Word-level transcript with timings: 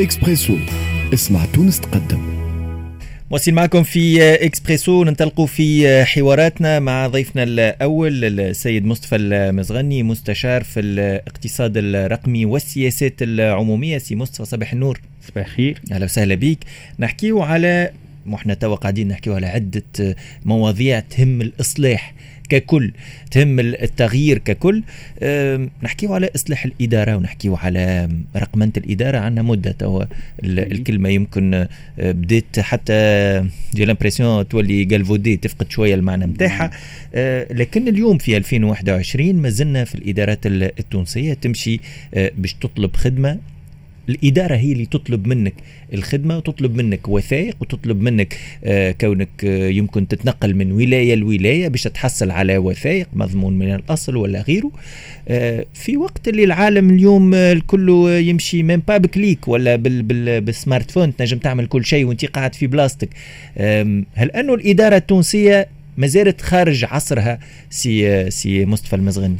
اكسبريسو 0.00 0.56
اسمع 1.14 1.44
تونس 1.44 1.80
تقدم. 1.80 2.40
موصل 3.30 3.52
معكم 3.52 3.82
في 3.82 4.34
اكسبريسو 4.34 5.04
ننطلقوا 5.04 5.46
في 5.46 6.04
حواراتنا 6.04 6.78
مع 6.78 7.06
ضيفنا 7.06 7.42
الأول 7.42 8.40
السيد 8.40 8.86
مصطفى 8.86 9.16
المزغني 9.16 10.02
مستشار 10.02 10.64
في 10.64 10.80
الاقتصاد 10.80 11.72
الرقمي 11.76 12.46
والسياسات 12.46 13.14
العمومية. 13.22 13.98
سي 13.98 14.16
مصطفى 14.16 14.44
صباح 14.44 14.72
النور. 14.72 15.00
صباح 15.28 15.46
الخير. 15.46 15.80
أهلا 15.92 16.04
وسهلا 16.04 16.34
بك. 16.34 16.58
نحكيو 16.98 17.42
على 17.42 17.90
وإحنا 18.26 18.54
توا 18.54 18.76
قاعدين 18.76 19.08
نحكيو 19.08 19.34
على 19.34 19.46
عدة 19.46 20.16
مواضيع 20.44 21.00
تهم 21.00 21.40
الإصلاح. 21.40 22.14
ككل 22.50 22.92
تهم 23.30 23.60
التغيير 23.60 24.38
ككل. 24.38 24.82
نحكيو 25.82 26.14
على 26.14 26.30
إصلاح 26.34 26.64
الإدارة 26.64 27.16
ونحكيو 27.16 27.56
على 27.56 28.08
رقمنة 28.36 28.72
الإدارة 28.76 29.18
عندنا 29.18 29.42
مدة. 29.42 29.72
توا 29.72 30.04
الكلمة 30.44 31.08
يمكن 31.08 31.54
أه، 31.54 31.68
بديت 31.98 32.60
حتى 32.60 32.92
j'ai 33.74 33.84
l'impression 33.84 34.48
تولي 34.48 34.84
galvaudée 34.84 35.36
تفقد 35.36 35.70
شوية 35.70 35.94
المعنى 35.94 36.26
نتاعها 36.26 36.70
أه، 37.14 37.52
لكن 37.52 37.88
اليوم 37.88 38.18
في 38.18 38.36
2021 38.36 39.34
ما 39.34 39.48
زلنا 39.48 39.84
في 39.84 39.94
الإدارات 39.94 40.46
التونسية 40.46 41.34
تمشي 41.34 41.80
أه، 42.14 42.32
باش 42.38 42.54
تطلب 42.54 42.96
خدمة 42.96 43.38
الإدارة 44.10 44.56
هي 44.56 44.72
اللي 44.72 44.86
تطلب 44.86 45.26
منك 45.26 45.54
الخدمة 45.94 46.36
وتطلب 46.36 46.76
منك 46.76 47.08
وثائق 47.08 47.56
وتطلب 47.60 48.00
منك 48.02 48.36
آه 48.64 48.90
كونك 48.92 49.28
آه 49.44 49.68
يمكن 49.68 50.08
تتنقل 50.08 50.54
من 50.54 50.72
ولاية 50.72 51.14
لولاية 51.14 51.68
باش 51.68 51.82
تحصل 51.82 52.30
على 52.30 52.58
وثائق 52.58 53.08
مضمون 53.12 53.58
من 53.58 53.74
الأصل 53.74 54.16
ولا 54.16 54.42
غيره. 54.42 54.70
آه 55.28 55.64
في 55.74 55.96
وقت 55.96 56.28
اللي 56.28 56.44
العالم 56.44 56.90
اليوم 56.90 57.34
الكل 57.34 57.88
يمشي 58.24 58.62
من 58.62 58.76
بà 58.88 58.96
un 58.98 59.15
clic 59.15 59.48
ولا 59.48 59.76
بال 59.76 60.02
بال 60.02 60.40
بال 60.40 60.90
smartphone 60.90 61.16
تنجم 61.16 61.38
تعمل 61.38 61.66
كل 61.66 61.84
شيء 61.84 62.04
وانت 62.04 62.24
قاعد 62.24 62.54
في 62.54 62.66
بلاصتك 62.66 63.08
هل 64.14 64.30
أنه 64.30 64.54
الإدارة 64.54 64.96
التونسية 64.96 65.68
ما 65.96 66.06
زالت 66.06 66.40
خارج 66.40 66.84
عصرها 66.84 67.38
سي 67.70 68.30
سي 68.30 68.66
مصطفى 68.66 68.96
المزغني؟ 68.96 69.36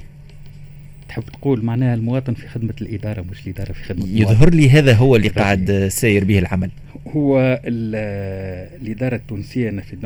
تحب 1.21 1.33
تقول 1.33 1.65
معناها 1.65 1.95
المواطن 1.95 2.35
في 2.35 2.49
خدمة 2.49 2.75
الإدارة 2.81 3.25
مش 3.31 3.47
الإدارة 3.47 3.73
في 3.73 3.85
خدمة 3.85 4.05
المواطن. 4.05 4.33
يظهر 4.33 4.51
لي 4.51 4.71
هذا 4.71 4.95
هو 4.95 5.17
اللي 5.17 5.29
قاعد 5.29 5.89
ساير 5.91 6.25
به 6.25 6.39
العمل. 6.39 6.71
هو 7.17 7.61
الإدارة 7.65 9.17
التونسية 9.17 9.69
أنا 9.69 9.83
في 9.83 9.97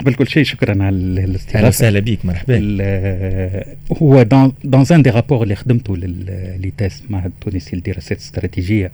قبل 0.00 0.14
كل 0.14 0.28
شيء 0.28 0.44
شكرا 0.44 0.84
على 0.84 0.96
الاستضافة. 0.96 1.58
أهلا 1.58 1.68
وسهلا 1.68 2.00
بك 2.00 2.18
مرحبا. 2.24 2.58
هو 4.02 4.22
dans 4.22 4.52
dans 4.64 4.84
un 4.92 5.02
des 5.02 5.10
rapports 5.10 5.42
اللي 5.42 5.54
خدمته 5.54 5.96
لل 5.96 6.31
ITES 6.31 7.02
معهد 7.10 7.32
التونسي 7.44 7.76
للدراسات 7.76 8.18
الاستراتيجيه 8.18 8.90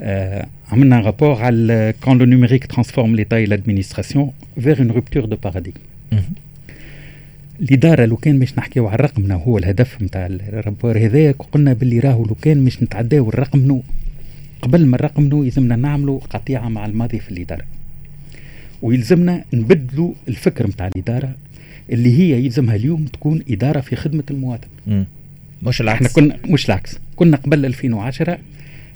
آه 0.00 0.46
عملنا 0.72 1.00
rapport 1.00 1.42
على 1.42 1.94
quand 2.04 2.18
le 2.18 2.24
numérique 2.24 2.66
transforme 2.66 3.16
l'État 3.16 3.36
et 3.36 3.44
l'administration 3.44 4.32
vers 4.60 4.78
une 4.78 4.90
rupture 4.90 5.24
de 5.24 5.36
paradigme 5.36 5.80
الإدارة 7.60 8.04
لو 8.04 8.16
كان 8.16 8.38
مش 8.38 8.58
نحكيو 8.58 8.86
على 8.86 8.94
الرقم 8.94 9.32
هو 9.32 9.58
الهدف 9.58 10.02
نتاع 10.02 10.26
ال 10.26 10.35
rapport 10.35 10.98
هذايا. 10.98 11.32
قلنا 11.32 11.72
باللي 11.72 11.98
راهو 11.98 12.24
لو 12.24 12.34
كان 12.34 12.58
مش 12.58 12.82
نتعداو 12.82 13.28
نرقمنو. 13.28 13.82
قبل 14.62 14.86
ما 14.86 14.96
نرقمنو 14.96 15.42
يلزمنا 15.42 15.76
نعملوا 15.76 16.20
قطيعة 16.20 16.68
مع 16.68 16.86
الماضي 16.86 17.18
في 17.18 17.30
الإدارة. 17.30 17.64
ويلزمنا 18.82 19.44
نبدلوا 19.52 20.12
الفكر 20.28 20.66
نتاع 20.66 20.86
الإدارة 20.86 21.34
اللي 21.92 22.18
هي 22.18 22.44
يلزمها 22.44 22.74
اليوم 22.74 23.04
تكون 23.04 23.42
إدارة 23.50 23.80
في 23.80 23.96
خدمة 23.96 24.24
المواطن. 24.30 24.68
مم. 24.86 25.06
مش 25.62 25.80
العكس. 25.80 25.96
إحنا 25.96 26.08
كنا 26.08 26.36
مش 26.52 26.66
العكس. 26.66 26.98
كنا 27.16 27.36
قبل 27.36 27.66
2010 27.66 28.38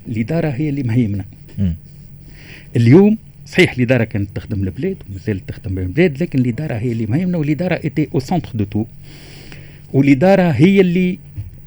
الإدارة 0.08 0.48
هي 0.48 0.68
اللي 0.68 0.82
مهيمنه 0.82 1.24
اليوم 2.76 3.18
صحيح 3.52 3.72
الإدارة 3.72 4.04
كانت 4.04 4.28
تخدم 4.34 4.62
البلاد 4.64 4.96
ومازالت 5.10 5.48
تخدم 5.48 5.78
البلاد 5.78 6.22
لكن 6.22 6.38
الإدارة 6.38 6.74
هي 6.74 6.92
اللي 6.92 7.06
مهمة 7.06 7.38
والإدارة 7.38 7.80
était 7.84 8.08
au 8.14 8.20
centre 8.20 8.50
de 8.54 8.64
tout 8.64 8.84
والإدارة 9.92 10.50
هي 10.50 10.80
اللي 10.80 11.18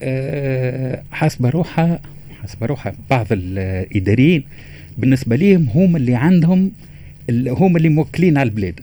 آه 0.01 1.01
حاسبة 1.11 1.49
روحها 1.49 1.99
حاسبة 2.41 2.65
روحها. 2.65 2.93
بعض 3.09 3.27
الإداريين 3.31 4.43
بالنسبة 4.97 5.35
لهم 5.35 5.67
هم 5.75 5.95
اللي 5.95 6.15
عندهم 6.15 6.71
هم 7.31 7.77
اللي 7.77 7.89
موكلين 7.89 8.37
على 8.37 8.49
البلاد. 8.49 8.79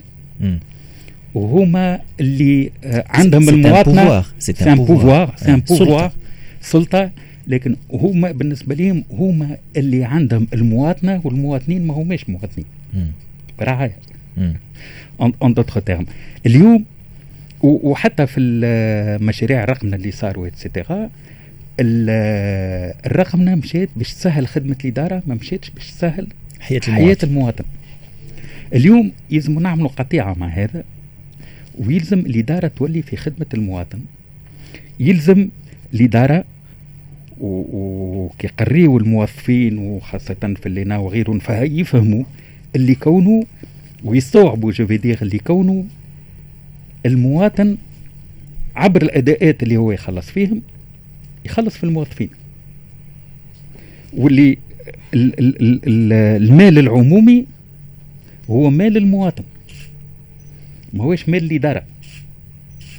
وهما 1.35 2.01
اللي 2.21 2.71
آه 2.85 3.05
عندهم 3.09 3.49
المواطنة. 3.49 4.25
c'est 4.39 4.53
un 4.53 4.75
pouvoir 4.75 5.35
c'est 5.37 5.55
un 5.55 5.61
pouvoir 5.61 6.13
سلطة. 6.61 7.11
لكن 7.47 7.77
هما 7.93 8.33
بالنسبة 8.33 8.75
لهم 8.75 9.05
هما 9.13 9.57
اللي 9.77 10.05
عندهم 10.05 10.47
المواطنة 10.53 11.21
والمواطنين 11.25 11.87
ما 11.87 11.95
هماش 11.95 12.29
مواطنين. 12.29 12.67
برعايه 13.59 13.97
en 15.21 15.55
d'autres 15.55 15.81
termes 15.81 16.07
اليوم 16.47 16.85
وحتى 17.63 18.27
في 18.27 18.41
المشاريع 18.41 19.65
الرقمنه 19.65 19.97
اللي 19.97 20.11
صاروا 20.11 20.47
et 20.47 20.63
cetera 20.63 21.11
الرقمنه 21.81 23.55
مشات 23.55 23.89
باش 23.97 24.15
تسهل 24.15 24.47
خدمة 24.47 24.77
الإدارة 24.85 25.23
ما 25.27 25.35
مشاتش 25.35 25.71
باش 25.71 25.91
تسهل 25.91 26.27
حياة 26.61 26.81
المواطن. 26.89 27.05
حياة 27.05 27.17
المواطن. 27.23 27.65
اليوم 28.75 29.13
يلزم 29.31 29.59
نعملوا 29.59 29.89
قطيعة 29.89 30.35
مع 30.35 30.47
هذا 30.49 30.85
ويلزم 31.79 32.19
الإدارة 32.19 32.69
تولي 32.69 33.03
في 33.03 33.17
خدمة 33.17 33.47
المواطن. 33.55 34.01
يلزم 35.01 35.49
الإدارة 35.95 36.45
وكيقريوا 37.41 39.01
الموظفين 39.01 39.79
وخاصة 39.79 40.35
في 40.35 40.67
اللينا 40.67 40.99
وغيرهم 40.99 41.41
يفهموا 41.51 42.25
اللي 42.77 42.95
كونه 42.95 43.45
ويستوعبوا 44.05 44.73
جو 44.73 44.85
دير 44.85 45.19
اللي 45.23 45.39
كونه 45.39 45.85
المواطن 47.07 47.77
عبر 48.77 49.03
الأداءات 49.03 49.63
اللي 49.63 49.77
هو 49.77 49.93
يخلص 49.93 50.27
فيهم 50.31 50.63
يخلص 51.45 51.77
في 51.77 51.85
الموظفين. 51.85 52.31
واللي 54.13 54.59
ال 55.15 55.39
ال 55.39 55.63
ال 55.63 56.13
المال 56.43 56.79
العمومي 56.79 57.47
هو 58.51 58.71
مال 58.71 58.97
المواطن. 58.97 59.45
ما 60.93 61.05
هوش 61.05 61.29
مال 61.29 61.45
الإدارة 61.45 61.83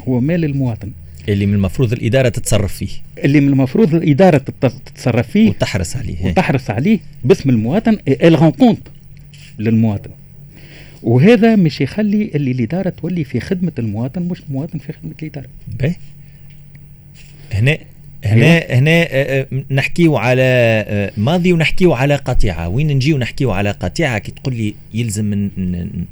هو 0.07 0.19
مال 0.19 0.45
المواطن. 0.45 0.91
اللي 1.29 1.45
من 1.45 1.53
المفروض 1.53 1.93
الإدارة 1.93 2.29
تتصرف 2.29 2.73
فيه. 2.73 2.89
اللي 3.17 3.39
من 3.41 3.47
المفروض 3.47 3.95
الإدارة 3.95 4.37
تتصرف 4.37 5.27
فيه 5.27 5.49
وتحرص 5.49 5.95
عليه. 5.95 6.25
وتحرص 6.25 6.69
عليه 6.69 6.99
باسم 7.23 7.49
المواطن 7.49 7.97
ال 8.07 8.51
كونت 8.57 8.87
للمواطن. 9.59 10.11
وهذا 11.03 11.55
مش 11.55 11.81
يخلي 11.81 12.31
اللي 12.35 12.51
الإدارة 12.51 12.89
تولي 12.89 13.23
في 13.23 13.39
خدمة 13.39 13.71
المواطن 13.79 14.21
مش 14.21 14.41
المواطن 14.49 14.79
في 14.79 14.93
خدمة 14.93 15.13
الإدارة. 15.21 15.47
باهي 15.79 15.95
هنا 17.51 17.77
هنا 18.25 18.45
أيوة. 18.45 18.79
هنا 18.79 18.91
آه، 18.91 19.07
آه، 19.41 19.47
نحكيو 19.71 20.17
على 20.17 20.41
آه، 20.87 21.11
ماضي 21.17 21.53
ونحكيو 21.53 21.93
على 21.93 22.15
قطيعة. 22.15 22.69
وين 22.69 22.87
نجيو 22.87 23.17
نحكيو 23.17 23.51
على 23.51 23.71
قطيعة؟ 23.71 24.17
كي 24.17 24.31
تقول 24.31 24.55
لي 24.55 24.75
يلزم 24.93 25.49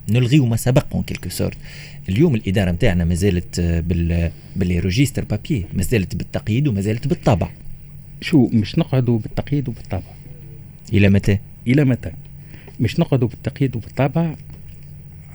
نلغيو 0.10 0.46
ما 0.46 0.56
سبق 0.56 0.86
en 0.94 1.04
quelque 1.04 1.30
sorte 1.30 1.58
اليوم 2.10 2.36
الإدارة 2.36 2.72
نتاعنا 2.72 3.06
ما 3.06 3.16
زالت 3.16 3.60
بال 3.60 4.32
بال 4.56 4.69
registre 4.69 5.24
papier 5.24 5.66
ما 5.74 5.84
زالت 5.84 6.16
بالتقييد 6.16 6.68
وما 6.68 6.82
زالت 6.82 7.08
بالطبع. 7.08 7.50
شو 8.22 8.50
مش 8.54 8.80
نقعدوا 8.80 9.20
بالتقييد 9.20 9.70
وبالطبع. 9.70 10.12
إلى 10.94 11.10
متى؟ 11.10 11.38
إلى 11.68 11.86
متى؟ 11.86 12.12
مش 12.82 13.00
نقعدوا 13.00 13.28
بالتقييد 13.28 13.76
وبالطبع 13.76 14.36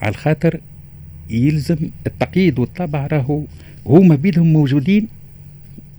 على 0.02 0.08
الخاطر 0.08 0.60
يلزم 1.30 1.76
التقييد 2.06 2.58
والطبع 2.58 3.06
راهو 3.06 3.44
هما 3.86 4.14
بيدهم 4.14 4.52
موجودين 4.52 5.08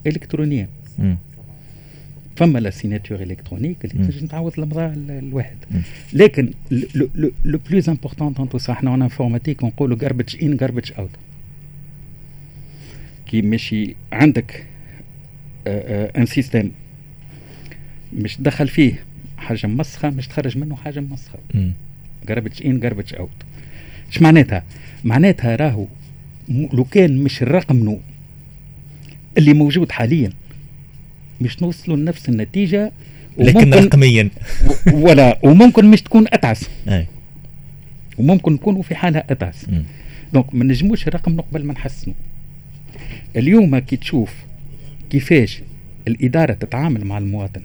الكترونيا. 0.07 0.67
فما 2.35 2.59
la 2.59 2.69
signature 2.69 3.21
électronique 3.23 3.85
اللي 3.85 4.05
تنجم 4.05 4.27
تعوض 4.27 4.53
الأمضاء 4.57 4.93
الواحد. 5.09 5.57
لكن 6.13 6.53
le 7.45 7.59
plus 7.69 7.89
important 7.89 8.33
dans 8.33 8.49
tout 8.49 8.57
إحنا 8.69 8.91
en 8.91 9.01
informatique 9.01 9.63
نقولوا 9.63 9.97
garbage 9.97 10.43
in 10.43 10.57
garbage 10.57 10.91
out 10.97 11.09
كي 13.25 13.41
ماشي 13.41 13.95
عندك 14.11 14.65
un 16.17 16.25
système 16.25 16.71
مش 18.13 18.35
تدخل 18.35 18.67
فيه 18.67 19.03
حاجة 19.47 19.67
مسخة 19.67 20.09
مش 20.09 20.27
تخرج 20.27 20.57
منه 20.57 20.75
حاجة 20.75 20.99
مسخة. 20.99 21.39
garbage 22.27 22.65
in 22.65 22.79
garbage 22.79 23.15
out 23.15 23.29
إيش 24.07 24.21
معناتها؟ 24.21 24.63
معناتها 25.03 25.55
راهو 25.55 25.85
لو 26.49 26.83
كان 26.83 27.23
مش 27.23 27.41
نرقمنو 27.41 27.99
اللي 29.37 29.53
موجود 29.53 29.91
حاليا 29.91 30.31
مش 31.41 31.61
نوصلوا 31.61 31.97
لنفس 31.97 32.29
النتيجة 32.29 32.91
لكن 33.37 33.73
رقميا. 33.73 34.29
ولا 35.05 35.39
وممكن 35.43 35.85
مش 35.91 36.01
تكون 36.01 36.25
أتعس. 36.27 36.69
وممكن 38.17 38.53
نكونوا 38.53 38.81
في 38.81 38.95
حالة 38.95 39.19
أتعس. 39.19 39.65
donc 40.33 40.55
ما 40.55 40.65
نجموش 40.65 41.07
نرقمنو 41.07 41.41
قبل 41.41 41.65
ما 41.65 41.73
نحسنوا 41.73 42.15
اليوم 43.35 43.79
كي 43.79 43.95
تشوف 43.95 44.33
كيفاش 45.09 45.61
الإدارة 46.07 46.53
تتعامل 46.53 47.05
مع 47.05 47.17
المواطن. 47.17 47.61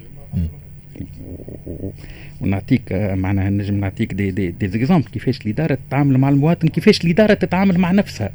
ونعطيك 2.41 2.93
آه، 2.93 3.15
معناها 3.15 3.51
نجم 3.51 3.81
نعطيك 3.81 4.15
des 4.15 4.31
des 4.31 4.51
des 4.51 4.69
exemples 4.69 5.07
كيفاش 5.09 5.41
الاداره 5.41 5.79
تتعامل 5.89 6.19
مع 6.19 6.29
المواطن 6.29 6.69
كيفاش 6.69 7.05
الاداره 7.05 7.35
تتعامل 7.35 7.79
مع 7.79 7.93
نفسها 7.93 8.31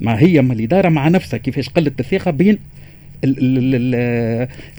ما 0.00 0.20
هي 0.20 0.42
ما 0.42 0.52
الاداره 0.52 0.88
مع 0.88 1.08
نفسها 1.08 1.38
كيفاش 1.38 1.68
قلت 1.68 2.00
الثقه 2.00 2.30
بين 2.30 2.58
ال 3.24 3.34
ال 3.38 3.94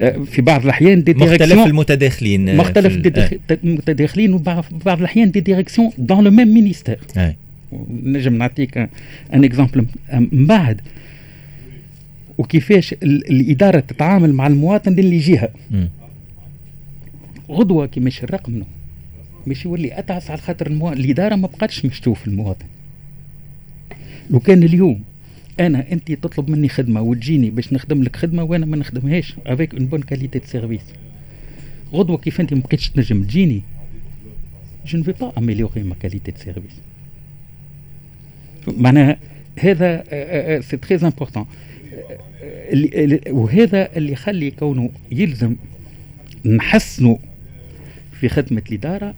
ال 0.01 0.25
في 0.25 0.41
بعض 0.41 0.63
الاحيان 0.63 1.03
des 1.03 1.13
مختلف 1.13 1.65
المتداخلين 1.65 2.55
مختلف 2.57 2.93
المتداخلين 3.63 4.33
وبعض 4.33 4.99
الاحيان 4.99 5.31
des 5.31 5.39
directions 5.39 5.92
dans 5.97 6.24
le 6.24 6.31
même 6.31 6.53
ministère 6.53 7.00
نجم 8.03 8.35
نعطيك 8.37 8.77
un 9.33 9.44
exemple 9.44 9.86
من 10.13 10.45
بعد 10.45 10.81
وكيفاش 12.37 12.93
الاداره 13.03 13.79
تتعامل 13.79 14.33
مع 14.33 14.47
المواطن 14.47 14.91
اللي 14.91 15.15
يجيها 15.15 15.49
غدوة 17.50 17.86
كي 17.86 18.00
مش 18.00 18.25
منه 18.47 18.65
مش 19.47 19.65
يولي 19.65 20.00
أتعس 20.00 20.31
على 20.31 20.42
خاطر 20.42 20.68
المواطن 20.68 21.00
الإدارة 21.00 21.36
ما 21.36 21.47
بقاتش 21.47 21.86
مش 21.86 22.00
تشوف 22.00 22.27
المواطن. 22.27 22.65
لو 24.30 24.39
كان 24.39 24.63
اليوم 24.63 25.03
أنا 25.59 25.92
انت 25.92 26.12
تطلب 26.12 26.50
مني 26.50 26.69
خدمة 26.69 27.01
وتجيني 27.01 27.50
باش 27.50 27.74
نخدم 27.74 28.03
لك 28.03 28.15
خدمة 28.15 28.44
وأنا 28.44 28.65
ما 28.65 28.77
نخدمهاش 28.77 29.36
avec 29.45 29.74
une 29.74 29.86
bonne 29.86 30.01
qualité 30.01 30.39
de 30.39 30.45
service 30.45 30.81
غدوة 31.94 32.18
كيف 32.18 32.42
انت 32.42 32.53
ما 32.53 32.59
بقيتش 32.59 32.89
تنجم 32.89 33.24
تجيني؟ 33.24 33.62
je 34.88 35.00
ne 35.00 35.03
vais 35.03 35.12
pas 35.12 35.33
améliorer 35.38 35.83
ma 35.83 35.95
qualité 35.95 36.31
de 36.31 36.38
service 36.38 36.71
معناها 38.68 39.18
هذا 39.59 40.03
c'est 40.62 40.77
très 40.77 40.95
important 40.95 41.45
وهذا 43.30 43.97
اللي 43.97 44.12
يخلي 44.12 44.51
كونه 44.51 44.89
يلزم 45.12 45.56
نحسنوا 46.45 47.18
في 48.19 48.29
خدمة 48.29 48.62
الإدارة 48.69 49.13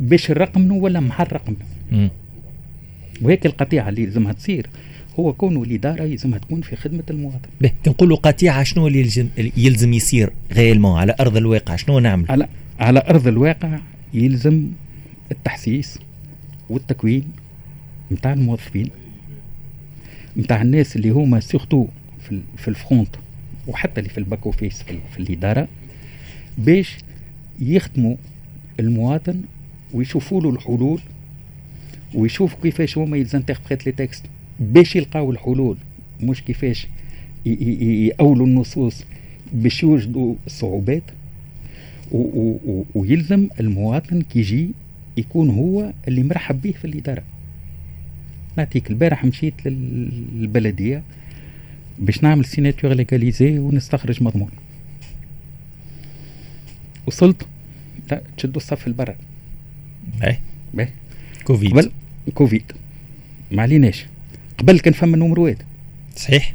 باش 0.00 0.30
نرقمنو 0.30 0.72
ولا 0.72 1.00
مع 1.00 1.22
الرقمنة. 1.22 1.54
وهيك 3.22 3.46
القطيعة 3.46 3.88
اللي 3.88 4.06
لازمها 4.06 4.32
تصير. 4.32 4.66
هو 5.18 5.32
كونه 5.32 5.62
الإدارة 5.62 6.02
يلزمها 6.02 6.38
تكون 6.38 6.60
في 6.60 6.76
خدمة 6.76 7.02
المواطن. 7.10 7.48
به 7.60 7.72
نقولوا 7.86 8.16
قطيعة 8.16 8.62
شنو 8.62 8.86
اللي 8.86 8.98
يلزم, 8.98 9.28
يلزم 9.56 9.92
يصير 9.92 10.32
غيلمون 10.52 10.98
على 10.98 11.14
أرض 11.20 11.36
الواقع؟ 11.36 11.76
شنو 11.76 11.98
نعمل؟ 11.98 12.26
على 12.28 12.48
على 12.80 13.02
أرض 13.08 13.26
الواقع 13.26 13.78
يلزم 14.14 14.68
التحسيس 15.32 15.98
والتكوين 16.70 17.24
نتاع 18.12 18.32
الموظفين 18.32 18.90
نتاع 20.36 20.62
الناس 20.62 20.96
اللي 20.96 21.10
هما 21.10 21.40
surtout 21.40 21.86
في, 22.20 22.40
في 22.56 22.68
ال 22.68 22.76
front 22.76 23.16
وحتى 23.66 24.00
اللي 24.00 24.10
في 24.10 24.18
ال 24.18 24.24
back 24.24 24.46
office 24.46 24.82
في, 24.82 24.98
في 25.12 25.18
الإدارة 25.18 25.68
باش 26.58 26.96
يخدموا 27.62 28.16
المواطن 28.80 29.40
ويشوفوا 29.94 30.40
له 30.40 30.50
الحلول 30.50 31.00
ويشوفوا 32.14 32.58
كيفاش 32.62 32.98
هما 32.98 33.16
يزانتربريت 33.16 33.86
لي 33.86 33.92
تكست 33.92 34.24
باش 34.60 34.96
يلقاو 34.96 35.30
الحلول. 35.30 35.76
مش 36.20 36.42
كيفاش 36.42 36.86
يأولوا 37.46 38.46
النصوص 38.46 39.04
باش 39.52 39.82
يوجدوا 39.82 40.34
الصعوبات 40.46 41.02
ويلزم 42.94 43.48
المواطن 43.60 44.22
كي 44.22 44.38
يجي 44.38 44.70
يكون 45.16 45.50
هو 45.50 45.92
اللي 46.08 46.22
مرحب 46.22 46.62
به 46.62 46.70
في 46.70 46.84
الإدارة. 46.84 47.22
نعطيك 48.58 48.90
البارح 48.90 49.24
مشيت 49.24 49.54
للبلدية 49.66 51.02
باش 51.98 52.22
نعمل 52.22 52.44
signature 52.44 52.92
légalisée 52.92 53.58
ونستخرج 53.58 54.22
مضمون. 54.22 54.50
وصلت 57.06 57.46
تشدوا 58.36 58.56
الصف 58.56 58.86
البرا 58.86 59.14
إيه. 60.24 60.40
باهي 60.74 60.88
كوفيد. 61.44 61.70
قبل 61.70 61.90
كوفيد. 62.34 62.72
ما 63.50 63.62
عليناش. 63.62 64.06
قبل 64.58 64.80
كان 64.80 64.92
فما 64.92 65.16
نمروات 65.16 65.58
صحيح. 66.16 66.54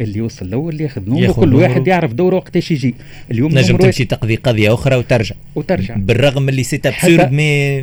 اللي 0.00 0.18
يوصل 0.18 0.46
الأول 0.46 0.72
اللي 0.72 0.84
ياخذ 0.84 1.10
نمره 1.10 1.32
كل 1.32 1.54
واحد 1.54 1.86
يعرف 1.86 2.12
دوره 2.12 2.36
وقتاش 2.36 2.70
يجي. 2.70 2.94
اليوم 3.30 3.58
نجم 3.58 3.76
تمشي 3.76 4.04
تقضي 4.04 4.36
قضية 4.36 4.74
أخرى 4.74 4.96
وترجع. 4.96 5.34
وترجع. 5.54 5.94
بالرغم 5.96 6.48
اللي 6.48 6.62
c'est 6.62 6.80
absurde 6.84 7.32
mais 7.32 7.80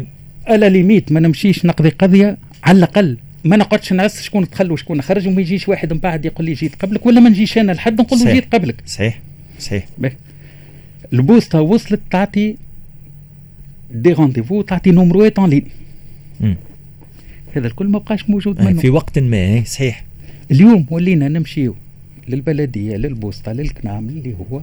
à 0.50 0.56
la 0.56 0.70
limite 0.70 1.12
ما 1.12 1.20
نمشيش 1.20 1.66
نقضي 1.66 1.90
قضية 1.90 2.38
على 2.64 2.78
الأقل 2.78 3.18
ما 3.44 3.58
نقعدش 3.58 3.94
نعس 3.94 4.22
شكون 4.22 4.44
دخل 4.44 4.72
وشكون 4.72 5.02
خرج 5.02 5.28
وما 5.28 5.42
يجيش 5.42 5.70
واحد 5.70 5.94
من 5.94 6.00
بعد 6.00 6.26
يقول 6.26 6.46
لي 6.46 6.54
جيت 6.54 6.76
قبلك 6.76 7.06
ولا 7.06 7.20
ما 7.20 7.30
نجيش 7.30 7.58
أنا 7.58 7.72
لحد 7.72 8.02
نقول 8.02 8.20
له 8.20 8.34
جيت 8.34 8.56
قبلك. 8.56 8.76
صحيح. 8.86 9.20
صحيح. 9.60 9.86
البوسطة 11.14 11.62
وصلت 11.62 12.02
تعطي 12.12 12.56
des 13.92 14.14
rendez-vous 14.14 14.62
تعطي 14.62 14.92
نومروات 14.92 15.40
en 15.40 15.50
ligne 15.50 15.66
هذا 17.56 17.68
الكل 17.68 17.88
ما 17.88 18.00
بقاش 18.00 18.30
موجود 18.30 18.62
منه. 18.62 18.80
في 18.80 18.90
وقت 18.90 19.20
ما 19.20 19.38
إيه، 19.38 19.64
صحيح. 19.64 20.06
اليوم 20.52 20.86
ولينا 20.90 21.28
نمشيو 21.28 21.76
للبلدية 22.28 22.96
للبوسطة 22.96 23.52
للكنام 23.52 24.10
اللي 24.10 24.34
هو 24.34 24.62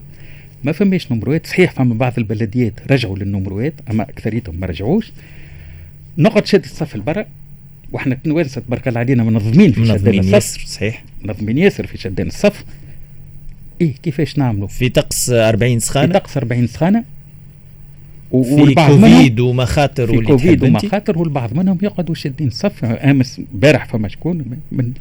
ما 0.65 0.73
فماش 0.73 1.13
نمروات. 1.13 1.47
صحيح 1.47 1.73
فما 1.73 1.95
بعض 1.95 2.13
البلديات 2.19 2.93
رجعوا 2.93 3.19
للنمروات 3.19 3.75
أما 3.91 4.03
أكثريتهم 4.03 4.61
ما 4.61 4.67
رجعوش. 4.67 5.13
نقعد 6.19 6.47
شد 6.47 6.65
الصف 6.65 6.95
البرا 6.95 7.27
وإحنا 7.93 8.15
كنوانسة 8.15 8.61
تبارك 8.61 8.89
الله 8.89 9.01
علينا 9.01 9.25
منظمين 9.25 9.73
في 9.73 9.81
منظمين 9.81 10.25
ياسر 10.25 10.61
صحيح. 10.67 11.05
منظمين 11.25 11.59
ياسر 11.59 11.87
في 11.87 11.99
شدان 11.99 12.27
الصف. 12.27 12.65
إيه 13.81 13.93
كيفاش 14.03 14.39
نعملوا؟ 14.39 14.69
في 14.69 14.89
طقس 14.89 15.31
40 15.31 15.79
سخانة. 15.79 16.13
في 16.13 16.19
طقس 16.19 16.37
40 16.37 16.67
سخانة. 16.67 17.05
في 18.43 18.75
كوفيد 18.75 19.41
ومخاطر 19.41 20.07
في 20.07 20.21
كوفيد 20.21 20.63
ومخاطر 20.63 21.19
والبعض 21.19 21.55
منهم 21.55 21.79
يقعدوا 21.83 22.15
شادين 22.15 22.47
الصف 22.47 22.85
امس 22.85 23.41
امبارح 23.55 23.85
فما 23.85 24.09
شكون 24.09 24.37
من 24.73 24.93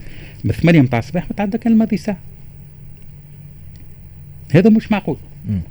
من 0.44 0.52
8 0.52 0.82
نتاع 0.82 1.00
الصباح 1.00 1.32
متعدى 1.32 1.58
كان 1.58 1.74
الماضي 1.74 1.98
ساعة. 1.98 2.18
هذا 4.52 4.70
مش 4.70 4.92
معقول. 4.92 5.18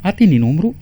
أعطيني 0.04 0.38
نمرو 0.38 0.74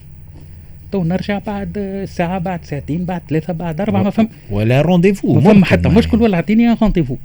تو 0.91 1.03
نرجع 1.03 1.39
بعد 1.39 2.05
ساعة 2.09 2.39
بعد 2.39 2.65
ساعتين 2.65 3.05
بعد 3.05 3.21
ثلاثة 3.29 3.53
بعد 3.53 3.81
أربعة 3.81 4.03
ما 4.03 4.09
فهم. 4.09 4.29
ولا 4.51 4.81
rendez-vous 4.81 5.33
ما 5.33 5.41
فما 5.41 5.63
حتى 5.63 5.89
مشكل 5.89 6.21
ولا 6.21 6.35
أعطيني 6.35 6.77
rendez-vous 6.81 7.17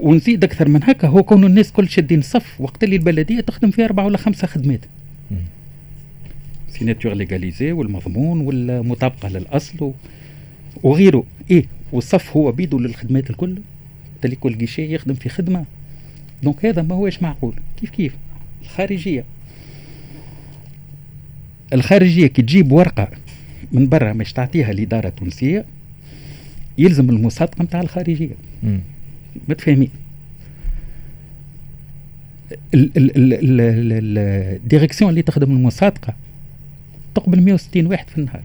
ونزيد 0.00 0.44
أكثر 0.44 0.68
من 0.68 0.80
هكا 0.84 1.08
هو 1.08 1.22
كون 1.22 1.44
الناس 1.44 1.72
كل 1.72 1.88
شادين 1.88 2.18
الصف 2.18 2.60
وقت 2.60 2.84
اللي 2.84 2.96
البلدية 2.96 3.40
تخدم 3.40 3.70
فيها 3.70 3.84
أربعة 3.84 4.04
ولا 4.04 4.18
خمسة 4.18 4.46
خدمات. 4.46 4.80
signature 6.82 7.14
légalisée 7.14 7.72
والمضمون 7.72 8.40
والمطابقه 8.40 9.28
للأصل 9.28 9.92
وغيره. 10.82 11.24
إيه 11.50 11.64
والصف 11.92 12.36
هو 12.36 12.52
بيدو 12.52 12.78
للخدمات 12.78 13.30
الكل. 13.30 13.58
تلي 14.22 14.36
كل 14.36 14.58
جيشي 14.58 14.94
يخدم 14.94 15.14
في 15.14 15.28
خدمة. 15.28 15.64
donc 16.42 16.66
هذا 16.66 16.82
ما 16.82 16.94
هوش 16.94 17.22
معقول. 17.22 17.54
كيف 17.80 17.90
كيف؟ 17.90 18.16
الخارجية. 18.62 19.24
الخارجية 21.72 22.26
كي 22.26 22.42
تجيب 22.42 22.72
ورقة 22.72 23.08
من 23.72 23.88
برا 23.88 24.12
مش 24.12 24.32
تعطيها 24.32 24.70
الاداره 24.70 25.08
التونسيه 25.08 25.64
يلزم 26.78 27.10
المصادقه 27.10 27.62
نتاع 27.62 27.80
الخارجية. 27.80 28.34
متفاهمين. 29.48 29.90
الديريكسيون 34.64 35.10
اللي 35.10 35.22
تخدم 35.22 35.50
المصادقة 35.50 36.14
تقبل 37.14 37.40
160 37.40 37.86
واحد 37.86 38.08
في 38.08 38.18
النهار. 38.18 38.42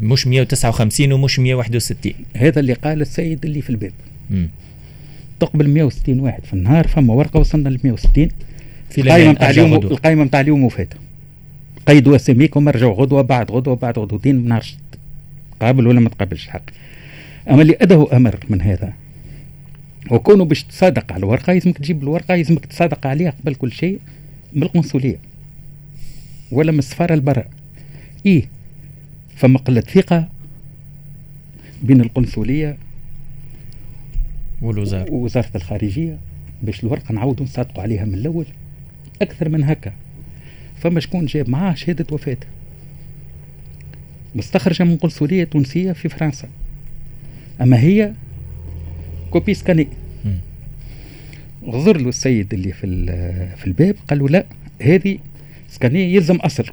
مش 0.00 0.26
159 0.26 1.12
ومش 1.12 1.38
161 1.38 2.12
هذا 2.36 2.60
اللي 2.60 2.72
قال 2.72 3.00
السيد 3.00 3.44
اللي 3.44 3.62
في 3.62 3.70
الباب. 3.70 3.92
مم. 4.30 4.48
تقبل 5.40 5.68
160 5.68 6.20
واحد 6.20 6.44
في 6.44 6.52
النهار 6.52 6.86
فما 6.88 7.14
ورقة 7.14 7.40
وصلنا 7.40 7.68
ل 7.68 7.78
160 7.84 8.28
في 8.90 9.00
القائمه 9.00 9.32
نتاع 9.32 9.50
اليوم 9.50 9.74
القائمه 9.74 10.24
نتاع 10.24 10.40
اليوم 10.40 10.64
وفات. 10.64 10.94
قيدوا 11.86 12.16
اساميكم 12.16 12.68
ارجعوا 12.68 12.94
غدوة 12.94 13.22
بعد 13.22 13.50
غدوة 13.50 13.76
بعد 13.76 13.98
غدوتين 13.98 14.36
ما 14.36 14.48
نعرفش 14.48 14.76
قابل 15.60 15.86
ولا 15.86 16.00
ما 16.00 16.08
تقابلش 16.08 16.46
الحق. 16.46 16.62
أما 17.50 17.62
اللي 17.62 17.76
أداه 17.80 18.08
أمر 18.16 18.38
من 18.48 18.60
هذا 18.62 18.92
وكونوا 20.10 20.44
باش 20.44 20.64
تصادق 20.64 21.12
على 21.12 21.18
الورقة 21.18 21.52
لازمك 21.52 21.78
تجيب 21.78 22.02
الورقة 22.02 22.34
لازمك 22.34 22.66
تصادق 22.66 23.06
عليها 23.06 23.30
قبل 23.30 23.54
كل 23.54 23.72
شيء 23.72 23.98
من 24.52 24.62
القنصليه 24.62 25.18
ولا 26.54 26.72
من 26.72 26.78
السفاره 26.78 27.14
البراء 27.14 27.50
إيه 28.26 28.48
فما 29.36 29.58
قله 29.58 29.80
ثقة 29.80 30.28
بين 31.82 32.00
القنصلية 32.00 32.76
والوزارة. 34.62 35.12
ووزارة 35.12 35.50
الخارجية 35.54 36.18
باش 36.62 36.84
الورقة 36.84 37.12
نعاودوا 37.12 37.44
نصادقوا 37.44 37.82
عليها 37.82 38.04
من 38.04 38.14
الأول 38.14 38.46
أكثر 39.22 39.48
من 39.48 39.64
هكا. 39.64 39.92
فما 40.76 41.00
شكون 41.00 41.26
جاب 41.26 41.50
معاه 41.50 41.74
شهادة 41.74 42.06
وفاة. 42.12 42.36
مستخرجة 44.34 44.84
من 44.84 44.96
قنصلية 44.96 45.44
تونسية 45.44 45.92
في 45.92 46.08
فرنسا. 46.08 46.48
أما 47.60 47.80
هي 47.80 48.12
copie 49.30 49.54
scannée. 49.54 49.88
غزر 51.64 51.96
له 51.96 52.08
السيد 52.08 52.54
اللي 52.54 52.72
في 52.72 53.06
في 53.56 53.66
الباب 53.66 53.96
قال 54.08 54.18
له 54.18 54.28
لا 54.28 54.46
هذه 54.82 55.18
scannée 55.74 56.14
يلزم 56.14 56.36
أصل. 56.36 56.64